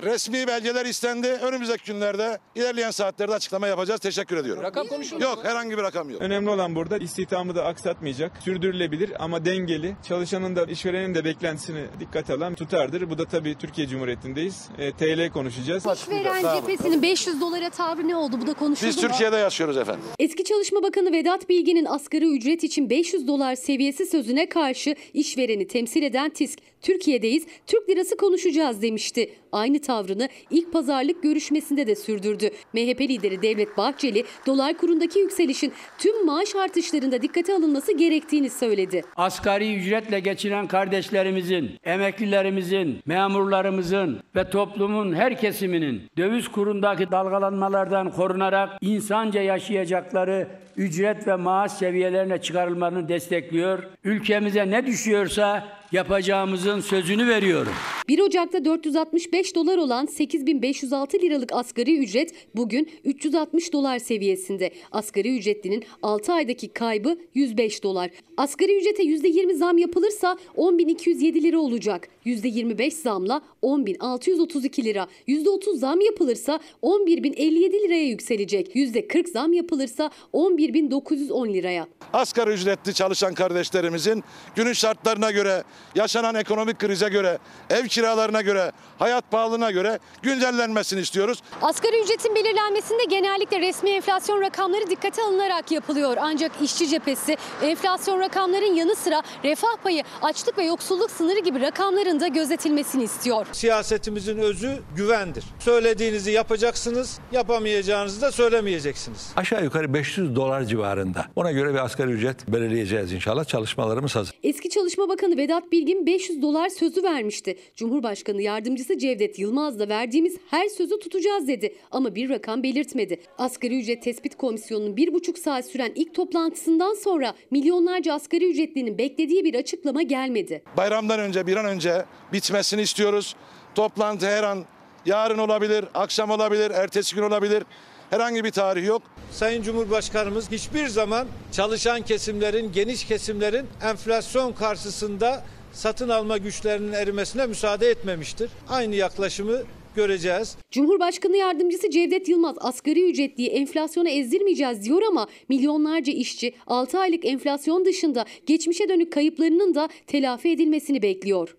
[0.03, 1.27] Resmi belgeler istendi.
[1.27, 3.99] Önümüzdeki günlerde ilerleyen saatlerde açıklama yapacağız.
[3.99, 4.63] Teşekkür ediyorum.
[4.63, 5.23] Rakam konuşuldu.
[5.23, 6.21] Yok herhangi bir rakam yok.
[6.21, 12.33] Önemli olan burada istihdamı da aksatmayacak, sürdürülebilir ama dengeli, çalışanın da işverenin de beklentisini dikkate
[12.33, 13.09] alan tutardır.
[13.09, 14.67] Bu da tabii Türkiye Cumhuriyeti'ndeyiz.
[14.77, 15.85] E, TL konuşacağız.
[15.85, 18.37] İşveren cephesinin 500 dolara tavrı ne oldu?
[18.41, 19.01] Bu da konuşuldu Biz mu?
[19.01, 20.03] Türkiye'de yaşıyoruz efendim.
[20.19, 26.03] Eski Çalışma Bakanı Vedat Bilgin'in asgari ücret için 500 dolar seviyesi sözüne karşı işvereni temsil
[26.03, 29.29] eden TİSK, Türkiye'deyiz, Türk lirası konuşacağız demişti.
[29.51, 32.49] Aynı tavrını ilk pazarlık görüşmesinde de sürdürdü.
[32.73, 39.03] MHP lideri Devlet Bahçeli, dolar kurundaki yükselişin tüm maaş artışlarında dikkate alınması gerektiğini söyledi.
[39.15, 49.41] Asgari ücretle geçinen kardeşlerimizin, emeklilerimizin, memurlarımızın ve toplumun her kesiminin döviz kurundaki dalgalanmalardan korunarak insanca
[49.41, 53.83] yaşayacakları ücret ve maaş seviyelerine çıkarılmasını destekliyor.
[54.03, 57.73] Ülkemize ne düşüyorsa yapacağımızın sözünü veriyorum.
[58.07, 64.71] 1 Ocak'ta 465 dolar olan 8506 liralık asgari ücret bugün 360 dolar seviyesinde.
[64.91, 68.09] Asgari ücretlinin 6 aydaki kaybı 105 dolar.
[68.37, 72.09] Asgari ücrete %20 zam yapılırsa 10.207 lira olacak.
[72.25, 75.07] %25 zamla 10.632 lira.
[75.27, 78.75] %30 zam yapılırsa 11.057 liraya yükselecek.
[78.75, 81.87] %40 zam yapılırsa 11.910 liraya.
[82.13, 84.23] Asgari ücretli çalışan kardeşlerimizin
[84.55, 85.63] günün şartlarına göre,
[85.95, 87.37] yaşanan ekonomik krize göre,
[87.69, 91.41] ev kiralarına göre, hayat pahalılığına göre güncellenmesini istiyoruz.
[91.61, 96.17] Asgari ücretin belirlenmesinde genellikle resmi enflasyon rakamları dikkate alınarak yapılıyor.
[96.19, 102.12] Ancak işçi cephesi enflasyon rakamların yanı sıra refah payı, açlık ve yoksulluk sınırı gibi rakamların
[102.19, 103.47] da gözetilmesini istiyor.
[103.51, 105.43] Siyasetimizin özü güvendir.
[105.59, 109.31] Söylediğinizi yapacaksınız, yapamayacağınızı da söylemeyeceksiniz.
[109.35, 111.25] Aşağı yukarı 500 dolar civarında.
[111.35, 113.45] Ona göre bir asgari ücret belirleyeceğiz inşallah.
[113.45, 114.33] Çalışmalarımız hazır.
[114.43, 117.57] Eski Çalışma Bakanı Vedat Bilgin 500 dolar sözü vermişti.
[117.75, 123.19] Cumhurbaşkanı yardımcısı Cevdet Yılmaz da verdiğimiz her sözü tutacağız dedi ama bir rakam belirtmedi.
[123.37, 129.43] Asgari ücret tespit komisyonunun bir buçuk saat süren ilk toplantısından sonra milyonlarca asgari ücretlinin beklediği
[129.43, 130.63] bir açıklama gelmedi.
[130.77, 132.02] Bayramdan önce bir an önce
[132.33, 133.35] bitmesini istiyoruz.
[133.75, 134.65] Toplantı her an
[135.05, 137.63] yarın olabilir, akşam olabilir, ertesi gün olabilir.
[138.09, 139.01] Herhangi bir tarih yok.
[139.31, 147.87] Sayın Cumhurbaşkanımız hiçbir zaman çalışan kesimlerin, geniş kesimlerin enflasyon karşısında satın alma güçlerinin erimesine müsaade
[147.87, 148.51] etmemiştir.
[148.69, 149.61] Aynı yaklaşımı
[149.95, 150.57] göreceğiz.
[150.71, 157.85] Cumhurbaşkanı yardımcısı Cevdet Yılmaz asgari ücretliyi enflasyona ezdirmeyeceğiz diyor ama milyonlarca işçi 6 aylık enflasyon
[157.85, 161.55] dışında geçmişe dönük kayıplarının da telafi edilmesini bekliyor.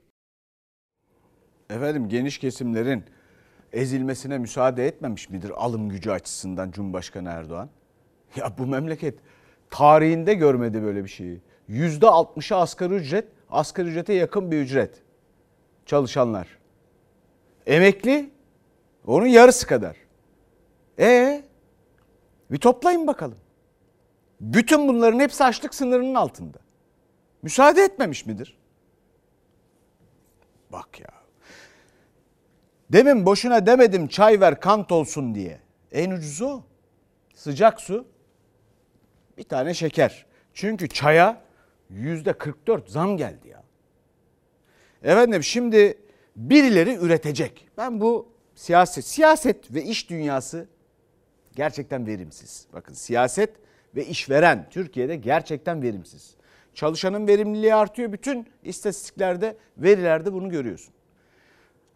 [1.74, 3.04] Efendim geniş kesimlerin
[3.72, 7.70] ezilmesine müsaade etmemiş midir alım gücü açısından Cumhurbaşkanı Erdoğan?
[8.36, 9.18] Ya bu memleket
[9.70, 11.40] tarihinde görmedi böyle bir şeyi.
[11.68, 15.02] Yüzde altmışı asgari ücret, asgari ücrete yakın bir ücret.
[15.86, 16.48] Çalışanlar.
[17.66, 18.30] Emekli
[19.06, 19.96] onun yarısı kadar.
[20.98, 21.42] E
[22.50, 23.38] bir toplayın bakalım.
[24.40, 26.58] Bütün bunların hepsi açlık sınırının altında.
[27.42, 28.58] Müsaade etmemiş midir?
[30.72, 31.23] Bak ya.
[32.94, 35.60] Demin boşuna demedim çay ver kant olsun diye.
[35.92, 36.64] En ucuzu o.
[37.34, 38.06] Sıcak su.
[39.38, 40.26] Bir tane şeker.
[40.52, 41.42] Çünkü çaya
[41.90, 43.62] yüzde 44 zam geldi ya.
[45.02, 45.98] Efendim şimdi
[46.36, 47.68] birileri üretecek.
[47.78, 50.68] Ben bu siyaset, siyaset ve iş dünyası
[51.56, 52.66] gerçekten verimsiz.
[52.72, 53.50] Bakın siyaset
[53.96, 56.34] ve işveren Türkiye'de gerçekten verimsiz.
[56.74, 58.12] Çalışanın verimliliği artıyor.
[58.12, 60.93] Bütün istatistiklerde, verilerde bunu görüyorsun.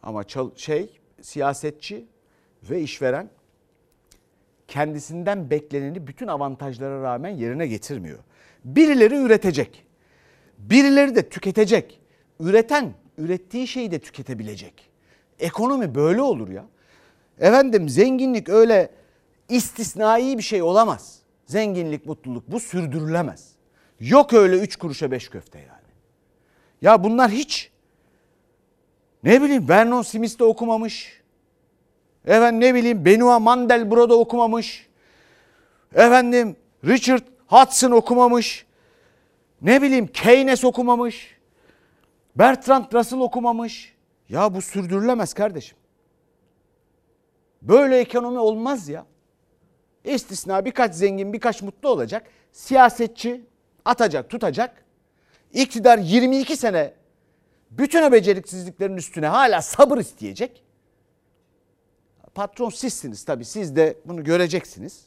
[0.02, 0.24] Ama
[0.56, 2.06] şey siyasetçi
[2.70, 3.30] ve işveren
[4.68, 8.18] kendisinden bekleneni bütün avantajlara rağmen yerine getirmiyor.
[8.64, 9.86] Birileri üretecek.
[10.58, 12.00] Birileri de tüketecek.
[12.40, 14.90] Üreten ürettiği şeyi de tüketebilecek.
[15.38, 16.64] Ekonomi böyle olur ya.
[17.40, 18.90] Efendim zenginlik öyle
[19.48, 21.18] istisnai bir şey olamaz.
[21.46, 23.52] Zenginlik, mutluluk bu sürdürülemez.
[24.00, 25.88] Yok öyle üç kuruşa beş köfte yani.
[26.82, 27.67] Ya bunlar hiç
[29.24, 31.22] ne bileyim Vernon Smith de okumamış.
[32.26, 34.88] Efendim ne bileyim Benoit Mandelbrot da okumamış.
[35.94, 38.66] Efendim Richard Hudson okumamış.
[39.62, 41.36] Ne bileyim Keynes okumamış.
[42.36, 43.94] Bertrand Russell okumamış.
[44.28, 45.78] Ya bu sürdürülemez kardeşim.
[47.62, 49.06] Böyle ekonomi olmaz ya.
[50.04, 52.26] İstisna birkaç zengin birkaç mutlu olacak.
[52.52, 53.44] Siyasetçi
[53.84, 54.84] atacak tutacak.
[55.52, 56.92] İktidar 22 sene
[57.70, 60.64] bütün o beceriksizliklerin üstüne hala sabır isteyecek.
[62.34, 65.06] Patron sizsiniz tabii siz de bunu göreceksiniz.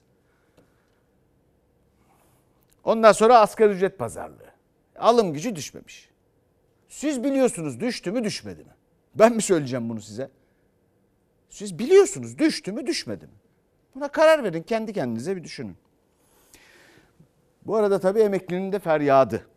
[2.84, 4.52] Ondan sonra asgari ücret pazarlığı.
[4.95, 6.10] Alım gücü düşmemiş.
[6.89, 8.71] Siz biliyorsunuz düştü mü düşmedi mi?
[9.15, 10.30] Ben mi söyleyeceğim bunu size?
[11.50, 13.34] Siz biliyorsunuz düştü mü düşmedi mi?
[13.95, 15.78] Buna karar verin kendi kendinize bir düşünün.
[17.65, 19.47] Bu arada tabii emeklinin de feryadı.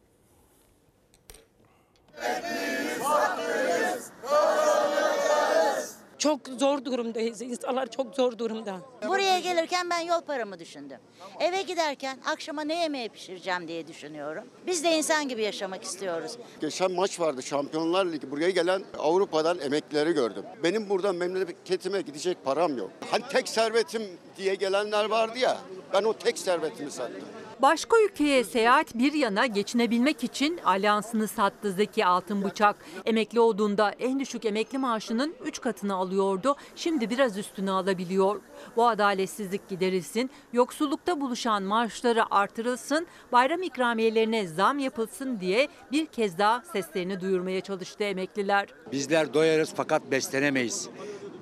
[6.25, 7.43] Çok zor durumdayız.
[7.43, 8.77] İnsanlar çok zor durumda.
[9.09, 10.99] Buraya gelirken ben yol paramı düşündüm.
[11.41, 14.45] Eve giderken akşama ne yemeği pişireceğim diye düşünüyorum.
[14.67, 16.39] Biz de insan gibi yaşamak istiyoruz.
[16.61, 18.31] Geçen maç vardı Şampiyonlar Ligi.
[18.31, 20.45] Buraya gelen Avrupa'dan emeklileri gördüm.
[20.63, 22.91] Benim burada memleketime gidecek param yok.
[23.11, 24.03] Hani tek servetim
[24.37, 25.59] diye gelenler vardı ya.
[25.93, 27.25] Ben o tek servetimi sattım.
[27.63, 32.77] Başka ülkeye seyahat bir yana geçinebilmek için alyansını sattı Zeki Altınbıçak.
[33.07, 36.57] Emekli olduğunda en düşük emekli maaşının 3 katını alıyordu.
[36.77, 38.41] Şimdi biraz üstünü alabiliyor.
[38.77, 46.63] Bu adaletsizlik giderilsin, yoksullukta buluşan maaşları artırılsın, bayram ikramiyelerine zam yapılsın diye bir kez daha
[46.73, 48.69] seslerini duyurmaya çalıştı emekliler.
[48.93, 50.89] Bizler doyarız fakat beslenemeyiz.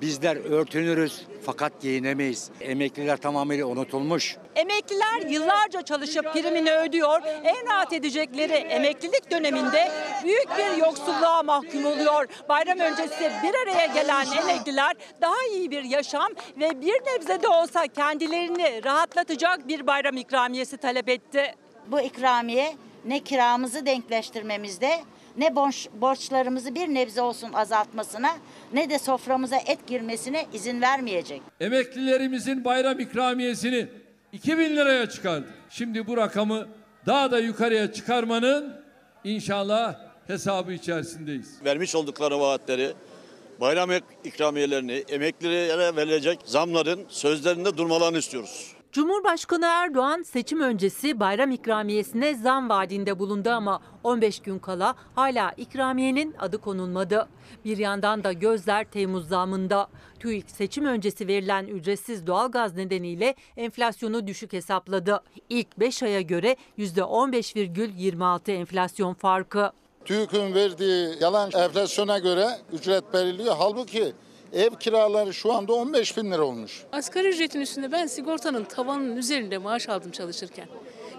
[0.03, 2.49] Bizler örtünürüz fakat giyinemeyiz.
[2.61, 4.37] Emekliler tamamıyla unutulmuş.
[4.55, 7.21] Emekliler yıllarca çalışıp primini ödüyor.
[7.43, 9.91] En rahat edecekleri emeklilik döneminde
[10.23, 12.27] büyük bir yoksulluğa mahkum oluyor.
[12.49, 17.87] Bayram öncesi bir araya gelen emekliler daha iyi bir yaşam ve bir nebze de olsa
[17.87, 21.55] kendilerini rahatlatacak bir bayram ikramiyesi talep etti.
[21.87, 24.99] Bu ikramiye ne kiramızı denkleştirmemizde
[25.37, 28.37] ne borç, borçlarımızı bir nebze olsun azaltmasına
[28.73, 31.41] ne de soframıza et girmesine izin vermeyecek.
[31.59, 33.87] Emeklilerimizin bayram ikramiyesini
[34.31, 35.49] 2000 liraya çıkardık.
[35.69, 36.67] Şimdi bu rakamı
[37.05, 38.73] daha da yukarıya çıkarmanın
[39.23, 39.95] inşallah
[40.27, 41.65] hesabı içerisindeyiz.
[41.65, 42.93] vermiş oldukları vaatleri,
[43.61, 43.89] bayram
[44.23, 48.72] ikramiyelerini, emeklilere verilecek zamların sözlerinde durmalarını istiyoruz.
[48.93, 56.35] Cumhurbaşkanı Erdoğan seçim öncesi bayram ikramiyesine zam vaadinde bulundu ama 15 gün kala hala ikramiyenin
[56.39, 57.27] adı konulmadı.
[57.65, 59.87] Bir yandan da gözler Temmuz zamında.
[60.19, 65.23] TÜİK seçim öncesi verilen ücretsiz doğalgaz nedeniyle enflasyonu düşük hesapladı.
[65.49, 69.71] İlk 5 aya göre %15,26 enflasyon farkı.
[70.05, 73.55] TÜİK'in verdiği yalan enflasyona göre ücret belirliyor.
[73.57, 74.13] Halbuki
[74.53, 76.83] ev kiraları şu anda 15 bin lira olmuş.
[76.91, 80.67] Asgari ücretin üstünde ben sigortanın tavanının üzerinde maaş aldım çalışırken.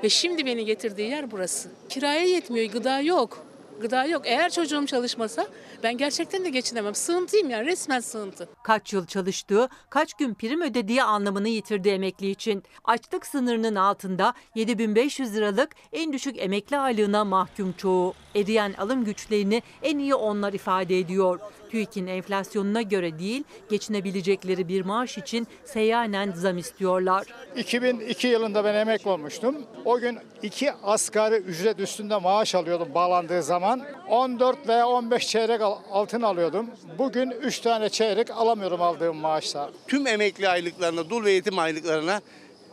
[0.02, 1.68] Ve şimdi beni getirdiği yer burası.
[1.88, 3.46] Kiraya yetmiyor, gıda yok.
[3.80, 4.22] Gıda yok.
[4.24, 5.46] Eğer çocuğum çalışmasa
[5.82, 6.94] ben gerçekten de geçinemem.
[6.94, 8.48] Sığıntıyım yani resmen sığıntı.
[8.64, 12.62] Kaç yıl çalıştığı, kaç gün prim ödediği anlamını yitirdi emekli için.
[12.84, 18.14] Açlık sınırının altında 7500 liralık en düşük emekli aylığına mahkum çoğu.
[18.34, 21.38] Eriyen alım güçlerini en iyi onlar ifade ediyor.
[21.70, 27.26] TÜİK'in enflasyonuna göre değil, geçinebilecekleri bir maaş için seyyanen zam istiyorlar.
[27.56, 29.56] 2002 yılında ben emekli olmuştum.
[29.84, 33.82] O gün iki asgari ücret üstünde maaş alıyordum bağlandığı zaman.
[34.08, 36.66] 14 veya 15 çeyrek al- altın alıyordum.
[36.98, 39.70] Bugün 3 tane çeyrek alamıyorum aldığım maaşla.
[39.88, 42.20] tüm emekli aylıklarına, dul ve yetim aylıklarına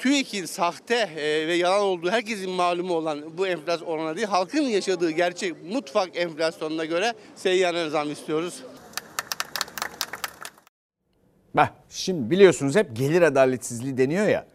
[0.02, 5.12] TÜİK'in sahte e, ve yalan olduğu herkesin malumu olan bu enflasyon oranı değil, halkın yaşadığı
[5.12, 8.64] gerçek mutfak enflasyonuna göre seyyanen zam istiyoruz.
[11.56, 14.48] Beh, şimdi biliyorsunuz hep gelir adaletsizliği deniyor ya.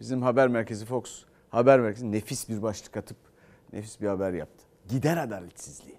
[0.00, 3.16] Bizim haber merkezi Fox haber merkezi nefis bir başlık atıp
[3.72, 4.64] nefis bir haber yaptı.
[4.88, 5.96] Gider adaletsizliği.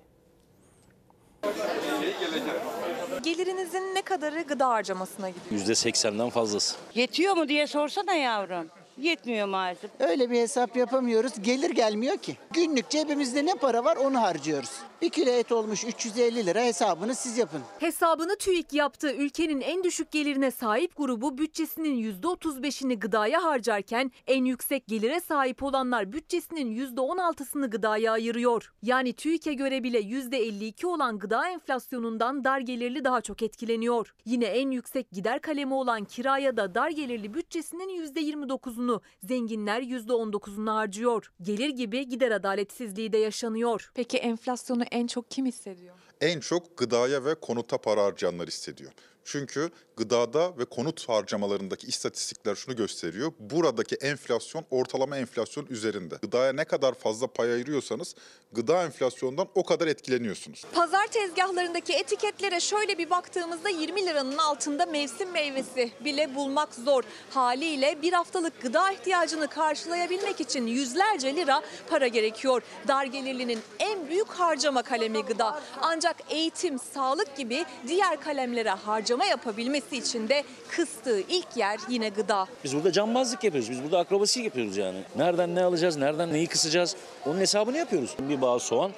[3.24, 5.62] Gelirinizin ne kadarı gıda harcamasına gidiyor?
[5.62, 6.76] %80'den fazlası.
[6.96, 8.68] Yetiyor mu diye sorsana yavrum.
[8.98, 9.92] Yetmiyor maalesef.
[10.00, 11.34] Öyle bir hesap yapamıyoruz.
[11.42, 12.38] Gelir gelmiyor ki.
[12.54, 14.70] Günlük cebimizde ne para var onu harcıyoruz.
[15.02, 17.62] Bir kilo et olmuş 350 lira hesabını siz yapın.
[17.80, 19.14] Hesabını TÜİK yaptı.
[19.14, 26.12] Ülkenin en düşük gelirine sahip grubu bütçesinin %35'ini gıdaya harcarken en yüksek gelire sahip olanlar
[26.12, 28.74] bütçesinin %16'sını gıdaya ayırıyor.
[28.82, 34.14] Yani TÜİK'e göre bile %52 olan gıda enflasyonundan dar gelirli daha çok etkileniyor.
[34.26, 41.32] Yine en yüksek gider kalemi olan kiraya da dar gelirli bütçesinin %29'unu, zenginler %19'unu harcıyor.
[41.42, 43.92] Gelir gibi gider adaletsizliği de yaşanıyor.
[43.96, 45.96] Peki enflasyonu en çok kim hissediyor?
[46.22, 48.92] en çok gıdaya ve konuta para harcayanlar hissediyor.
[49.26, 53.34] Çünkü gıdada ve konut harcamalarındaki istatistikler şunu gösteriyor.
[53.40, 56.16] Buradaki enflasyon ortalama enflasyon üzerinde.
[56.22, 58.16] Gıdaya ne kadar fazla pay ayırıyorsanız
[58.52, 60.66] gıda enflasyondan o kadar etkileniyorsunuz.
[60.74, 67.04] Pazar tezgahlarındaki etiketlere şöyle bir baktığımızda 20 liranın altında mevsim meyvesi bile bulmak zor.
[67.30, 72.62] Haliyle bir haftalık gıda ihtiyacını karşılayabilmek için yüzlerce lira para gerekiyor.
[72.88, 75.62] Dar gelirlinin en büyük harcama kalemi gıda.
[75.82, 82.48] Ancak eğitim, sağlık gibi diğer kalemlere harcama yapabilmesi için de kıstığı ilk yer yine gıda.
[82.64, 83.70] Biz burada cambazlık yapıyoruz.
[83.72, 85.04] Biz burada akrobasi yapıyoruz yani.
[85.16, 86.96] Nereden ne alacağız, nereden neyi kısacağız?
[87.26, 88.16] Onun hesabını yapıyoruz.
[88.20, 88.92] Bir bağ soğan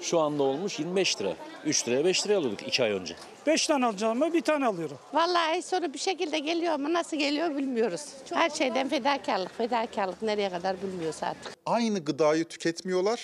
[0.00, 1.36] şu anda olmuş 25 lira.
[1.64, 3.16] 3 liraya 5 liraya alıyorduk 2 ay önce.
[3.46, 4.98] 5 tane alacağım ama bir tane alıyorum.
[5.12, 8.00] Vallahi sonu bir şekilde geliyor ama nasıl geliyor bilmiyoruz.
[8.32, 11.52] Her şeyden fedakarlık, fedakarlık nereye kadar bilmiyoruz artık.
[11.66, 13.20] Aynı gıdayı tüketmiyorlar.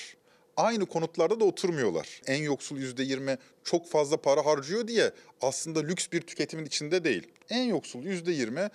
[0.56, 2.20] Aynı konutlarda da oturmuyorlar.
[2.26, 7.28] En yoksul %20 çok fazla para harcıyor diye aslında lüks bir tüketimin içinde değil.
[7.50, 8.70] En yoksul %20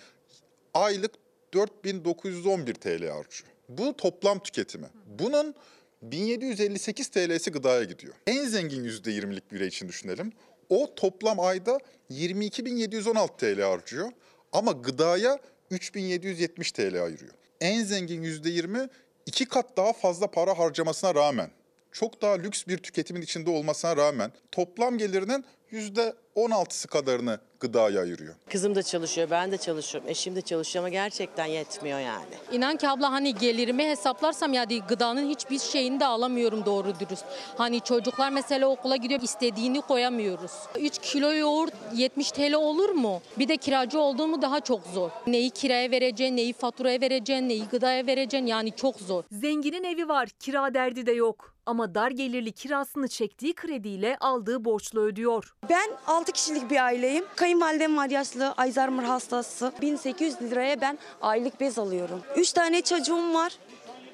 [0.73, 1.11] aylık
[1.53, 3.51] 4911 TL harcıyor.
[3.69, 4.87] Bu toplam tüketimi.
[5.19, 5.55] Bunun
[6.01, 8.13] 1758 TL'si gıdaya gidiyor.
[8.27, 10.33] En zengin %20'lik birey için düşünelim.
[10.69, 11.79] O toplam ayda
[12.11, 14.11] 22.716 TL harcıyor
[14.51, 15.39] ama gıdaya
[15.71, 17.33] 3770 TL ayırıyor.
[17.61, 18.89] En zengin %20
[19.25, 21.51] iki kat daha fazla para harcamasına rağmen,
[21.91, 28.35] çok daha lüks bir tüketimin içinde olmasına rağmen toplam gelirinin %16'sı kadarını gıdaya ayırıyor.
[28.49, 32.35] Kızım da çalışıyor, ben de çalışıyorum, eşim de çalışıyor ama gerçekten yetmiyor yani.
[32.51, 37.25] İnan ki abla hani gelirimi hesaplarsam ya değil, gıdanın hiçbir şeyini de alamıyorum doğru dürüst.
[37.57, 40.51] Hani çocuklar mesela okula gidiyor istediğini koyamıyoruz.
[40.79, 43.21] 3 kilo yoğurt 70 TL olur mu?
[43.39, 45.09] Bir de kiracı olduğumu daha çok zor.
[45.27, 49.23] Neyi kiraya vereceksin, neyi faturaya vereceksin, neyi gıdaya vereceksin yani çok zor.
[49.31, 51.53] Zenginin evi var, kira derdi de yok.
[51.65, 55.55] Ama dar gelirli kirasını çektiği krediyle aldığı borçla ödüyor.
[55.69, 57.25] Ben 6 kişilik bir aileyim.
[57.35, 59.71] Kayınvalidem var yaşlı, Alzheimer hastası.
[59.81, 62.21] 1800 liraya ben aylık bez alıyorum.
[62.35, 63.57] 3 tane çocuğum var.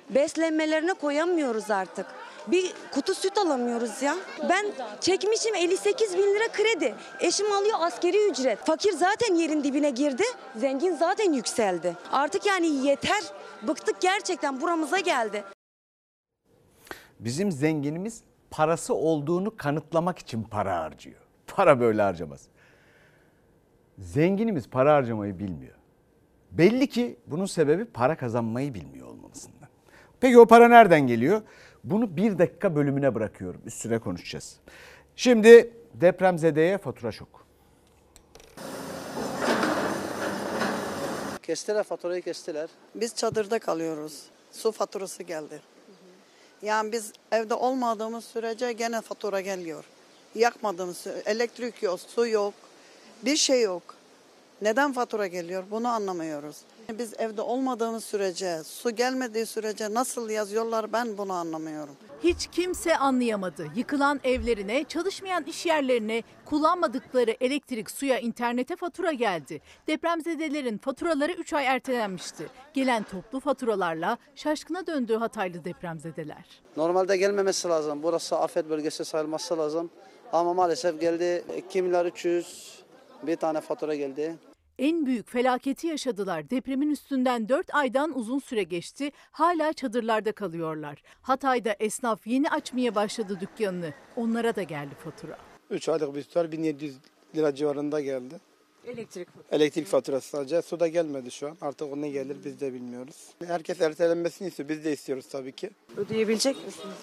[0.10, 2.06] Beslenmelerine koyamıyoruz artık.
[2.48, 4.16] Bir kutu süt alamıyoruz ya.
[4.50, 4.66] Ben
[5.02, 6.96] çekmişim 58 bin lira kredi.
[7.20, 8.60] Eşim alıyor askeri ücret.
[8.66, 10.24] Fakir zaten yerin dibine girdi.
[10.56, 11.96] Zengin zaten yükseldi.
[12.12, 13.24] Artık yani yeter.
[13.68, 15.44] Bıktık gerçekten buramıza geldi.
[17.20, 18.22] Bizim zenginimiz
[18.52, 21.23] parası olduğunu kanıtlamak için para harcıyor.
[21.54, 22.42] Para böyle harcamaz.
[24.00, 25.76] Zenginimiz para harcamayı bilmiyor.
[26.52, 29.70] Belli ki bunun sebebi para kazanmayı bilmiyor olmalısından.
[30.20, 31.42] Peki o para nereden geliyor?
[31.84, 33.62] Bunu bir dakika bölümüne bırakıyorum.
[33.66, 34.60] Üstüne konuşacağız.
[35.16, 37.46] Şimdi depremzedeye fatura şok.
[41.44, 42.70] Kestiler faturayı kestiler.
[42.96, 44.26] Biz çadırda kalıyoruz.
[44.52, 45.62] Su faturası geldi.
[46.62, 49.86] Yani biz evde olmadığımız sürece gene fatura geliyor.
[50.36, 52.54] Yakmadığımız sürece elektrik yok, su yok,
[53.26, 53.84] bir şey yok.
[54.62, 56.58] Neden fatura geliyor bunu anlamıyoruz.
[56.90, 61.96] Biz evde olmadığımız sürece, su gelmediği sürece nasıl yazıyorlar ben bunu anlamıyorum.
[62.24, 63.68] Hiç kimse anlayamadı.
[63.76, 69.62] Yıkılan evlerine, çalışmayan iş yerlerine, kullanmadıkları elektrik, suya, internete fatura geldi.
[69.88, 72.48] Depremzedelerin faturaları 3 ay ertelenmişti.
[72.74, 76.62] Gelen toplu faturalarla şaşkına döndü Hataylı depremzedeler.
[76.78, 78.04] Normalde gelmemesi lazım.
[78.04, 79.90] Burası afet bölgesi sayılması lazım.
[80.34, 82.84] Ama maalesef geldi 2 milyar 300
[83.28, 84.36] bir tane fatura geldi.
[84.80, 86.50] En büyük felaketi yaşadılar.
[86.50, 89.12] Depremin üstünden 4 aydan uzun süre geçti.
[89.32, 91.04] Hala çadırlarda kalıyorlar.
[91.22, 93.94] Hatay'da esnaf yeni açmaya başladı dükkanını.
[94.16, 95.38] Onlara da geldi fatura.
[95.70, 96.98] 3 aylık bir tutar 1700
[97.36, 98.36] lira civarında geldi.
[98.88, 100.62] Elektrik Elektrik faturası sadece.
[100.62, 101.58] Su da gelmedi şu an.
[101.62, 103.16] Artık o ne gelir biz de bilmiyoruz.
[103.48, 104.70] Herkes ertelenmesini istiyor.
[104.70, 105.70] Biz de istiyoruz tabii ki.
[105.98, 106.96] Ödeyebilecek misiniz?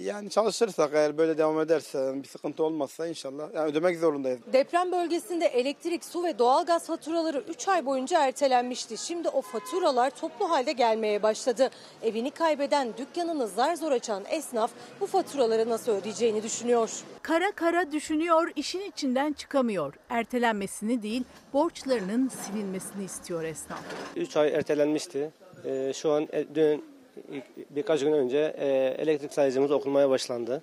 [0.00, 4.40] Yani çalışırsak eğer böyle devam ederse bir sıkıntı olmazsa inşallah yani ödemek zorundayız.
[4.52, 8.98] Deprem bölgesinde elektrik, su ve doğalgaz faturaları 3 ay boyunca ertelenmişti.
[8.98, 11.70] Şimdi o faturalar toplu halde gelmeye başladı.
[12.02, 14.70] Evini kaybeden, dükkanını zar zor açan esnaf
[15.00, 16.90] bu faturaları nasıl ödeyeceğini düşünüyor.
[17.22, 19.94] Kara kara düşünüyor, işin içinden çıkamıyor.
[20.08, 21.21] Ertelenmesini değil,
[21.52, 23.78] borçlarının silinmesini istiyor esnaf.
[24.16, 25.30] 3 ay ertelenmişti.
[25.64, 26.84] Ee, şu an e, dün
[27.32, 28.66] ilk- birkaç gün önce e,
[29.02, 30.62] elektrik sayacımız okunmaya başlandı.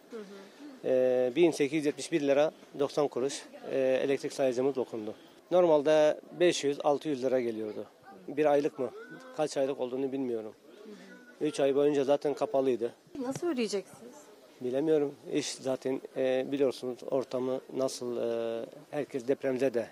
[0.86, 3.41] Ee, 1871 lira 90 kuruş
[3.72, 5.16] e, elektrik sayacımız okundu.
[5.51, 7.86] Normalde 500-600 lira geliyordu.
[8.28, 8.89] Bir aylık mı?
[9.38, 10.53] Kaç aylık olduğunu bilmiyorum.
[11.41, 12.93] 3 ay boyunca zaten kapalıydı.
[13.20, 14.14] Nasıl ödeyeceksiniz?
[14.62, 15.16] Bilemiyorum.
[15.34, 19.88] İş zaten e, biliyorsunuz ortamı nasıl e, herkes depremde de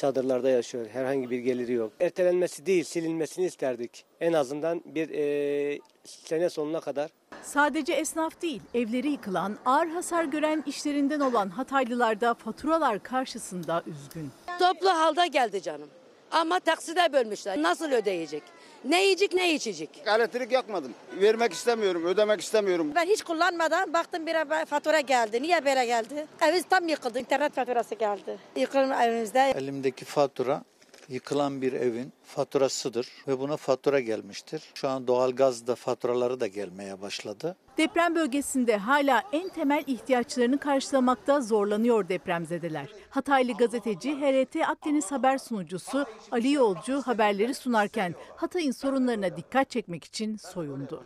[0.00, 0.86] çadırlarda yaşıyor.
[0.92, 1.92] Herhangi bir geliri yok.
[2.00, 4.04] Ertelenmesi değil silinmesini isterdik.
[4.20, 7.10] En azından bir e, sene sonuna kadar.
[7.42, 14.30] Sadece esnaf değil, evleri yıkılan, ağır hasar gören işlerinden olan Hataylılar da faturalar karşısında üzgün.
[14.58, 15.88] Toplu halde geldi canım.
[16.30, 17.62] Ama takside bölmüşler.
[17.62, 18.42] Nasıl ödeyecek?
[18.84, 19.90] Ne yiyecek ne içecek?
[20.06, 20.94] Elektrik yakmadım.
[21.20, 22.92] Vermek istemiyorum, ödemek istemiyorum.
[22.94, 25.42] Ben hiç kullanmadan baktım bir fatura geldi.
[25.42, 26.26] Niye böyle geldi?
[26.42, 27.18] Evimiz tam yıkıldı.
[27.18, 28.38] İnternet faturası geldi.
[28.56, 29.52] Yıkılma evimizde.
[29.56, 30.62] Elimdeki fatura
[31.10, 34.62] yıkılan bir evin faturasıdır ve buna fatura gelmiştir.
[34.74, 37.56] Şu an doğalgaz da faturaları da gelmeye başladı.
[37.78, 42.88] Deprem bölgesinde hala en temel ihtiyaçlarını karşılamakta zorlanıyor depremzedeler.
[43.10, 50.36] Hataylı gazeteci HRT Akdeniz haber sunucusu Ali Yolcu haberleri sunarken Hatay'ın sorunlarına dikkat çekmek için
[50.36, 51.04] soyundu.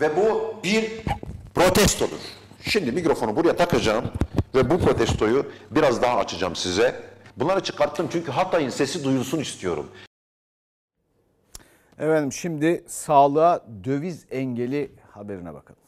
[0.00, 0.90] Ve bu bir
[1.54, 2.20] protestodur.
[2.62, 4.04] Şimdi mikrofonu buraya takacağım
[4.54, 7.15] ve bu protestoyu biraz daha açacağım size.
[7.36, 9.90] Bunları çıkarttım çünkü Hatay'ın sesi duyulsun istiyorum.
[11.98, 15.85] Efendim şimdi sağlığa döviz engeli haberine bakalım.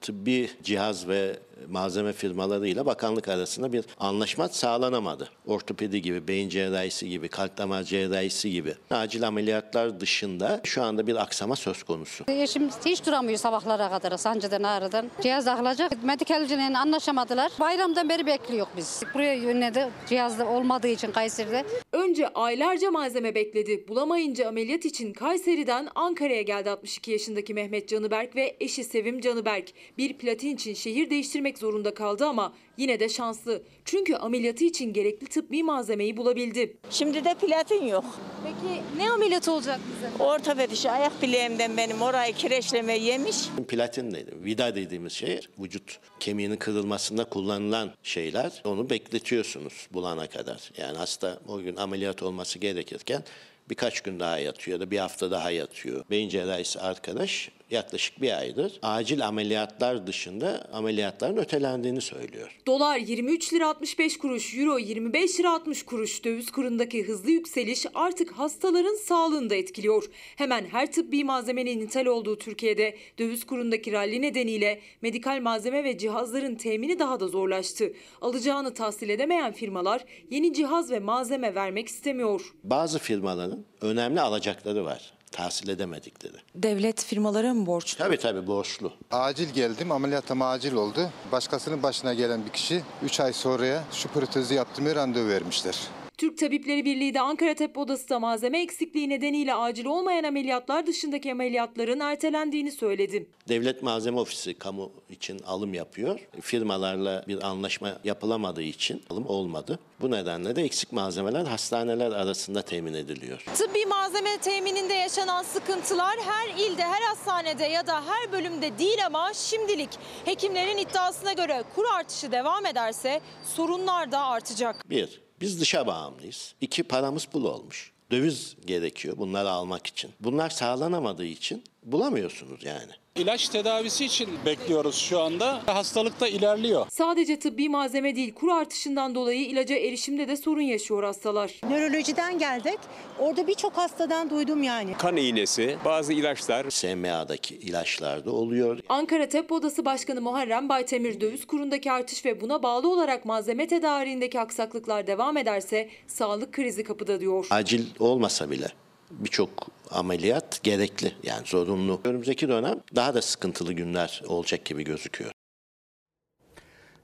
[0.00, 1.36] Tıbbi cihaz ve
[1.68, 5.28] malzeme firmalarıyla bakanlık arasında bir anlaşma sağlanamadı.
[5.46, 11.22] Ortopedi gibi, beyin cerrahisi gibi, kalp damar cerrahisi gibi acil ameliyatlar dışında şu anda bir
[11.22, 12.24] aksama söz konusu.
[12.28, 15.10] Eşim hiç duramıyor sabahlara kadar sancıdan ağrıdan.
[15.22, 16.04] Cihaz takılacak.
[16.04, 17.52] Medikalcilerle anlaşamadılar.
[17.60, 19.02] Bayramdan beri bekliyor biz.
[19.14, 21.64] Buraya yönledi cihaz olmadığı için Kayseri'de.
[21.92, 23.88] Önce aylarca malzeme bekledi.
[23.88, 29.67] Bulamayınca ameliyat için Kayseri'den Ankara'ya geldi 62 yaşındaki Mehmet Canıberk ve eşi Sevim Canıberk.
[29.98, 33.62] Bir platin için şehir değiştirmek zorunda kaldı ama yine de şanslı.
[33.84, 36.76] Çünkü ameliyatı için gerekli tıbbi malzemeyi bulabildi.
[36.90, 38.04] Şimdi de platin yok.
[38.44, 40.24] Peki ne ameliyat olacak bize?
[40.24, 43.36] Ortoped işi ayak bileğimden benim orayı kireçleme yemiş.
[43.68, 48.62] Platin dedi, vida dediğimiz şey vücut kemiğinin kırılmasında kullanılan şeyler.
[48.64, 50.70] Onu bekletiyorsunuz bulana kadar.
[50.78, 53.24] Yani hasta o gün ameliyat olması gerekirken
[53.70, 56.04] birkaç gün daha yatıyor ya da bir hafta daha yatıyor.
[56.10, 62.58] Beyin cerrahisi arkadaş yaklaşık bir aydır acil ameliyatlar dışında ameliyatların ötelendiğini söylüyor.
[62.66, 66.24] Dolar 23 lira 65 kuruş, euro 25 lira 60 kuruş.
[66.24, 70.04] Döviz kurundaki hızlı yükseliş artık hastaların sağlığını da etkiliyor.
[70.36, 76.54] Hemen her tıbbi malzemenin ithal olduğu Türkiye'de döviz kurundaki ralli nedeniyle medikal malzeme ve cihazların
[76.54, 77.92] temini daha da zorlaştı.
[78.20, 82.54] Alacağını tahsil edemeyen firmalar yeni cihaz ve malzeme vermek istemiyor.
[82.64, 86.36] Bazı firmaların önemli alacakları var tahsil edemedikleri.
[86.54, 87.98] Devlet firmalara mı borçlu?
[87.98, 88.92] Tabii tabii borçlu.
[89.10, 91.10] Acil geldim, ameliyatım acil oldu.
[91.32, 95.78] Başkasının başına gelen bir kişi 3 ay sonraya şu protezi yaptırmaya randevu vermişler.
[96.18, 101.32] Türk Tabipleri Birliği de Ankara Tıp Odası da malzeme eksikliği nedeniyle acil olmayan ameliyatlar dışındaki
[101.32, 103.26] ameliyatların ertelendiğini söyledi.
[103.48, 106.20] Devlet Malzeme Ofisi kamu için alım yapıyor.
[106.40, 109.78] Firmalarla bir anlaşma yapılamadığı için alım olmadı.
[110.00, 113.44] Bu nedenle de eksik malzemeler hastaneler arasında temin ediliyor.
[113.54, 119.32] Tıbbi malzeme temininde yaşanan sıkıntılar her ilde, her hastanede ya da her bölümde değil ama
[119.34, 119.90] şimdilik
[120.24, 123.20] hekimlerin iddiasına göre kur artışı devam ederse
[123.56, 124.90] sorunlar da artacak.
[124.90, 126.54] Bir, biz dışa bağımlıyız.
[126.60, 127.92] İki, paramız pul olmuş.
[128.10, 130.10] Döviz gerekiyor bunları almak için.
[130.20, 132.92] Bunlar sağlanamadığı için bulamıyorsunuz yani.
[133.18, 135.60] İlaç tedavisi için bekliyoruz şu anda.
[135.66, 136.86] Hastalık da ilerliyor.
[136.90, 141.60] Sadece tıbbi malzeme değil kur artışından dolayı ilaca erişimde de sorun yaşıyor hastalar.
[141.70, 142.78] Nörolojiden geldik.
[143.18, 144.92] Orada birçok hastadan duydum yani.
[144.98, 146.70] Kan iğnesi, bazı ilaçlar.
[146.70, 148.78] SMA'daki ilaçlarda oluyor.
[148.88, 154.40] Ankara Tıp Odası Başkanı Muharrem Baytemir döviz kurundaki artış ve buna bağlı olarak malzeme tedariğindeki
[154.40, 157.46] aksaklıklar devam ederse sağlık krizi kapıda diyor.
[157.50, 158.68] Acil olmasa bile
[159.10, 159.50] birçok
[159.90, 162.00] ameliyat gerekli yani zorunlu.
[162.04, 165.30] Önümüzdeki dönem daha da sıkıntılı günler olacak gibi gözüküyor.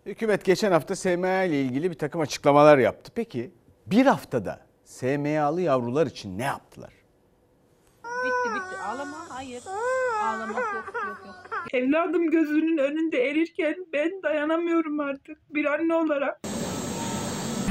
[0.06, 3.12] Hükümet geçen hafta SMA ile ilgili bir takım açıklamalar yaptı.
[3.14, 3.50] Peki
[3.86, 6.92] bir haftada SMA'lı yavrular için ne yaptılar?
[8.04, 8.82] Bitti bitti.
[8.82, 9.16] Ağlama.
[9.28, 9.62] Hayır.
[10.22, 11.34] Ağlamak yok yok yok.
[11.72, 16.40] Evladım gözünün önünde erirken ben dayanamıyorum artık bir anne olarak.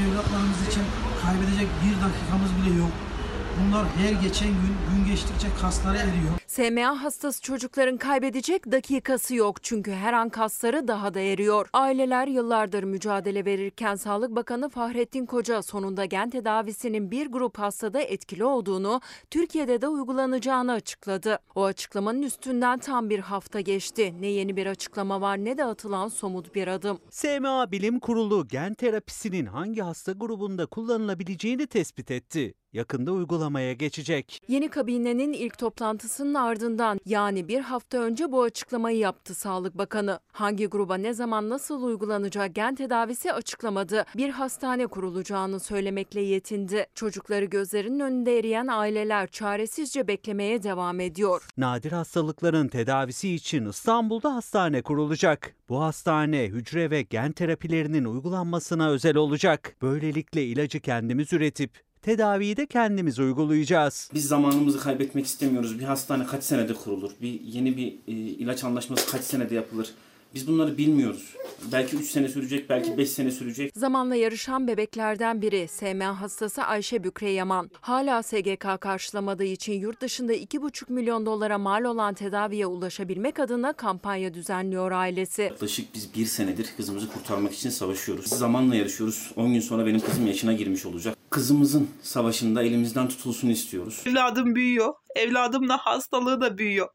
[0.00, 0.82] Evlatlarımız için
[1.22, 3.13] kaybedecek bir dakikamız bile yok.
[3.60, 6.32] Bunlar her geçen gün gün geçtikçe kasları eriyor.
[6.46, 11.68] SMA hastası çocukların kaybedecek dakikası yok çünkü her an kasları daha da eriyor.
[11.72, 18.44] Aileler yıllardır mücadele verirken Sağlık Bakanı Fahrettin Koca sonunda gen tedavisinin bir grup hastada etkili
[18.44, 19.00] olduğunu,
[19.30, 21.38] Türkiye'de de uygulanacağını açıkladı.
[21.54, 24.14] O açıklamanın üstünden tam bir hafta geçti.
[24.20, 26.98] Ne yeni bir açıklama var ne de atılan somut bir adım.
[27.10, 32.54] SMA Bilim Kurulu gen terapisinin hangi hasta grubunda kullanılabileceğini tespit etti.
[32.74, 34.42] Yakında uygulamaya geçecek.
[34.48, 40.20] Yeni kabinenin ilk toplantısının ardından yani bir hafta önce bu açıklamayı yaptı Sağlık Bakanı.
[40.32, 44.04] Hangi gruba ne zaman nasıl uygulanacak gen tedavisi açıklamadı.
[44.16, 46.86] Bir hastane kurulacağını söylemekle yetindi.
[46.94, 51.48] Çocukları gözlerinin önünde eriyen aileler çaresizce beklemeye devam ediyor.
[51.56, 55.54] Nadir hastalıkların tedavisi için İstanbul'da hastane kurulacak.
[55.68, 59.76] Bu hastane hücre ve gen terapilerinin uygulanmasına özel olacak.
[59.82, 64.10] Böylelikle ilacı kendimiz üretip tedaviyi de kendimiz uygulayacağız.
[64.14, 65.78] Biz zamanımızı kaybetmek istemiyoruz.
[65.78, 67.10] Bir hastane kaç senede kurulur?
[67.22, 69.90] Bir yeni bir e, ilaç anlaşması kaç senede yapılır?
[70.34, 71.34] Biz bunları bilmiyoruz.
[71.72, 73.72] Belki 3 sene sürecek, belki 5 sene sürecek.
[73.76, 77.70] Zamanla yarışan bebeklerden biri SMA hastası Ayşe Bükre Yaman.
[77.80, 84.34] Hala SGK karşılamadığı için yurt dışında 2,5 milyon dolara mal olan tedaviye ulaşabilmek adına kampanya
[84.34, 85.42] düzenliyor ailesi.
[85.42, 88.26] Yaklaşık biz bir senedir kızımızı kurtarmak için savaşıyoruz.
[88.26, 89.32] Zamanla yarışıyoruz.
[89.36, 91.16] 10 gün sonra benim kızım yaşına girmiş olacak.
[91.30, 94.02] Kızımızın savaşında elimizden tutulsun istiyoruz.
[94.06, 94.94] Evladım büyüyor.
[95.16, 96.88] Evladım da hastalığı da büyüyor.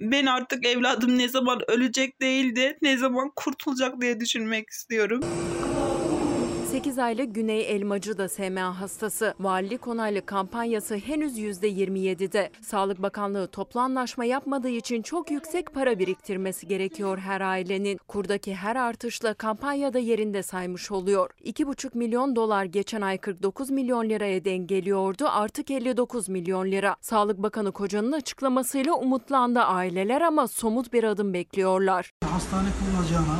[0.00, 5.20] Ben artık evladım ne zaman ölecek değil de ne zaman kurtulacak diye düşünmek istiyorum.
[6.72, 9.34] 8 aylık Güney Elmacı da SMA hastası.
[9.40, 12.50] Valilik onaylı kampanyası henüz %27'de.
[12.62, 17.98] Sağlık Bakanlığı toplu anlaşma yapmadığı için çok yüksek para biriktirmesi gerekiyor her ailenin.
[18.08, 21.30] Kurdaki her artışla kampanyada yerinde saymış oluyor.
[21.44, 25.24] 2,5 milyon dolar geçen ay 49 milyon liraya denk geliyordu.
[25.30, 26.96] Artık 59 milyon lira.
[27.00, 32.10] Sağlık Bakanı Koca'nın açıklamasıyla umutlandı aileler ama somut bir adım bekliyorlar.
[32.24, 33.38] Hastane kurulacağına,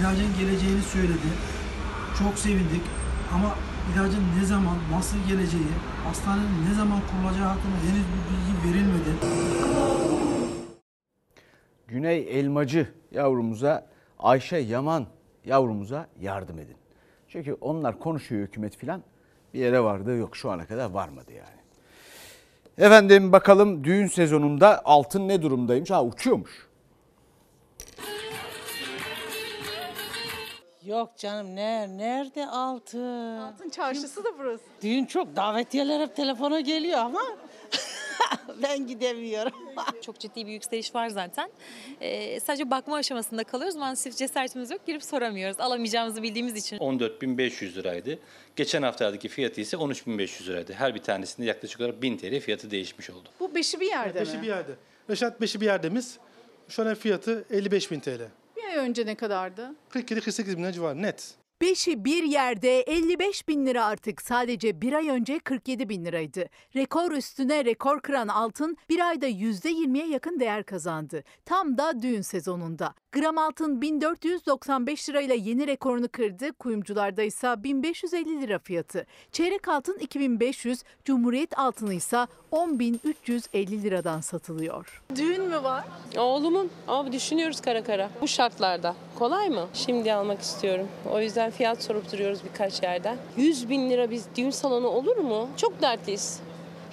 [0.00, 1.57] ilacın geleceğini söyledi.
[2.18, 2.82] Çok sevindik
[3.34, 3.54] ama
[3.94, 5.62] ilacın ne zaman, nasıl geleceği,
[6.04, 9.10] hastanenin ne zaman kurulacağı hakkında henüz bir bilgi verilmedi.
[11.88, 13.86] Güney Elmacı yavrumuza,
[14.18, 15.06] Ayşe Yaman
[15.44, 16.76] yavrumuza yardım edin.
[17.28, 19.02] Çünkü onlar konuşuyor hükümet filan
[19.54, 21.58] bir yere vardığı yok şu ana kadar varmadı yani.
[22.86, 25.90] Efendim bakalım düğün sezonunda altın ne durumdaymış?
[25.90, 26.67] Ha uçuyormuş.
[30.88, 33.38] Yok canım ne nerede altın?
[33.38, 34.64] Altın çarşısı da burası.
[34.82, 37.20] Düğün çok davetiyeler hep telefona geliyor ama
[38.62, 39.52] ben gidemiyorum.
[40.02, 41.50] Çok ciddi bir yükseliş var zaten.
[42.00, 43.76] Ee, sadece bakma aşamasında kalıyoruz.
[43.76, 44.86] Maalesef cesaretimiz yok.
[44.86, 45.60] Girip soramıyoruz.
[45.60, 46.78] Alamayacağımızı bildiğimiz için.
[46.78, 48.18] 14.500 liraydı.
[48.56, 50.72] Geçen haftalardaki fiyatı ise 13.500 liraydı.
[50.72, 53.28] Her bir tanesinde yaklaşık olarak 1000 TL fiyatı değişmiş oldu.
[53.40, 54.42] Bu beşi bir yerde Beşi mi?
[54.42, 54.72] bir yerde.
[55.10, 56.18] Reşat Beşi bir yerdemiz.
[56.68, 58.20] Şu an fiyatı 55 bin TL.
[58.78, 59.74] Önce ne kadardı?
[59.90, 61.34] 47-48 bin lira civarı net.
[61.62, 66.44] Beşi bir yerde 55 bin lira artık sadece bir ay önce 47 bin liraydı.
[66.76, 71.24] Rekor üstüne rekor kıran altın bir ayda %20'ye yakın değer kazandı.
[71.44, 72.94] Tam da düğün sezonunda.
[73.12, 76.52] Gram altın 1495 lirayla yeni rekorunu kırdı.
[76.52, 79.06] Kuyumcularda ise 1550 lira fiyatı.
[79.32, 85.02] Çeyrek altın 2500, Cumhuriyet altını ise 10350 liradan satılıyor.
[85.16, 85.84] Düğün mü var?
[86.18, 86.70] Oğlumun.
[86.88, 88.10] Ama düşünüyoruz kara kara.
[88.20, 88.94] Bu şartlarda.
[89.18, 89.66] Kolay mı?
[89.74, 90.88] Şimdi almak istiyorum.
[91.12, 93.16] O yüzden fiyat sorup duruyoruz birkaç yerden.
[93.36, 95.48] 100 bin lira biz düğün salonu olur mu?
[95.56, 96.40] Çok dertliyiz.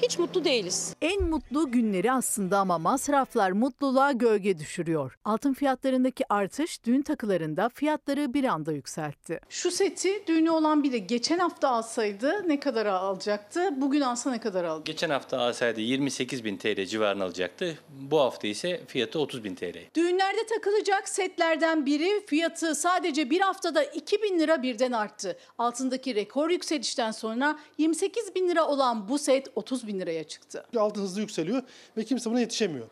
[0.02, 0.96] Hiç mutlu değiliz.
[1.02, 5.18] En mutlu günleri aslında ama masraflar mutluluğa gölge düşürüyor.
[5.26, 9.40] Altın fiyatlarındaki artış düğün takılarında fiyatları bir anda yükseltti.
[9.50, 13.70] Şu seti düğünü olan biri geçen hafta alsaydı ne kadar alacaktı?
[13.78, 14.86] Bugün alsa ne kadar alacak?
[14.86, 17.80] Geçen hafta alsaydı 28 bin TL civarına alacaktı.
[17.90, 19.78] Bu hafta ise fiyatı 30 bin TL.
[19.96, 25.38] Düğünlerde takılacak setlerden biri fiyatı sadece bir haftada 2 bin lira birden arttı.
[25.58, 30.66] Altındaki rekor yükselişten sonra 28 bin lira olan bu set 30 bin liraya çıktı.
[30.78, 31.62] Altın hızlı yükseliyor
[31.98, 32.86] ve kimse buna yetişemiyor.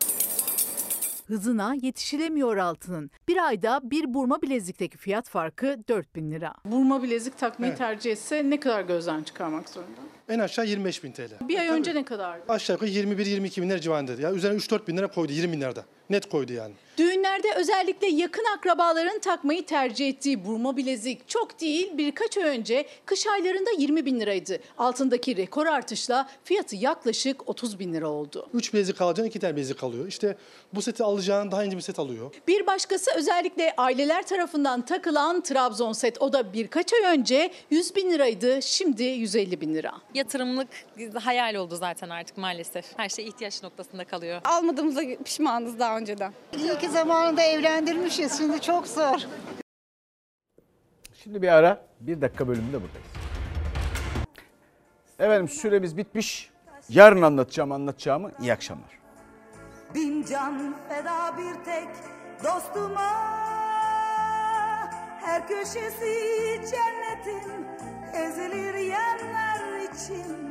[1.28, 3.12] Hızına yetişilemiyor altının.
[3.28, 6.54] Bir ayda bir burma bilezikteki fiyat farkı 4000 lira.
[6.66, 7.78] Burma bilezik takmayı Evet.
[7.78, 10.02] tercih etse ne kadar gözden çıkarmak zorunda?
[10.30, 11.22] En aşağı 25 bin TL.
[11.48, 12.44] Bir ay önce ne kadardı?
[12.50, 14.22] Aşağı yukarı 21-22 bin lira civarında.
[14.22, 15.86] Ya üzerine 3-4 bin lira koydu 20 bin lirada.
[16.10, 16.74] Net koydu yani.
[16.98, 23.28] Düğünlerde özellikle yakın akrabaların takmayı tercih ettiği burma bilezik çok değil birkaç ay önce kış
[23.28, 24.60] aylarında 20 bin liraydı.
[24.78, 28.50] Altındaki rekor artışla fiyatı yaklaşık 30 bin lira oldu.
[28.54, 30.08] 3 bilezik alacaksın 2 tane bilezik alıyor.
[30.08, 30.38] İşte
[30.74, 32.34] bu seti alacağın daha ince bir set alıyor.
[32.48, 36.22] Bir başkası özellikle aileler tarafından takılan Trabzon set.
[36.22, 39.94] O da birkaç ay önce 100 bin liraydı şimdi 150 bin lira.
[40.14, 40.68] Yatırımlık
[41.24, 42.86] hayal oldu zaten artık maalesef.
[42.98, 44.42] Her şey ihtiyaç noktasında kalıyor.
[44.46, 46.34] Almadığımıza pişmanız daha önceden.
[46.58, 48.38] İyi ki zamanında evlendirmişiz.
[48.38, 49.18] Şimdi çok zor.
[51.24, 53.08] Şimdi bir ara bir dakika bölümünde buradayız.
[55.20, 56.50] Efendim süremiz bitmiş.
[56.90, 58.32] Yarın anlatacağım anlatacağımı.
[58.42, 59.00] İyi akşamlar.
[59.96, 61.88] Bin can feda bir tek
[62.44, 63.12] dostuma
[65.22, 67.66] Her köşesi cennetin
[68.14, 69.53] ezilir yerler
[69.94, 70.43] için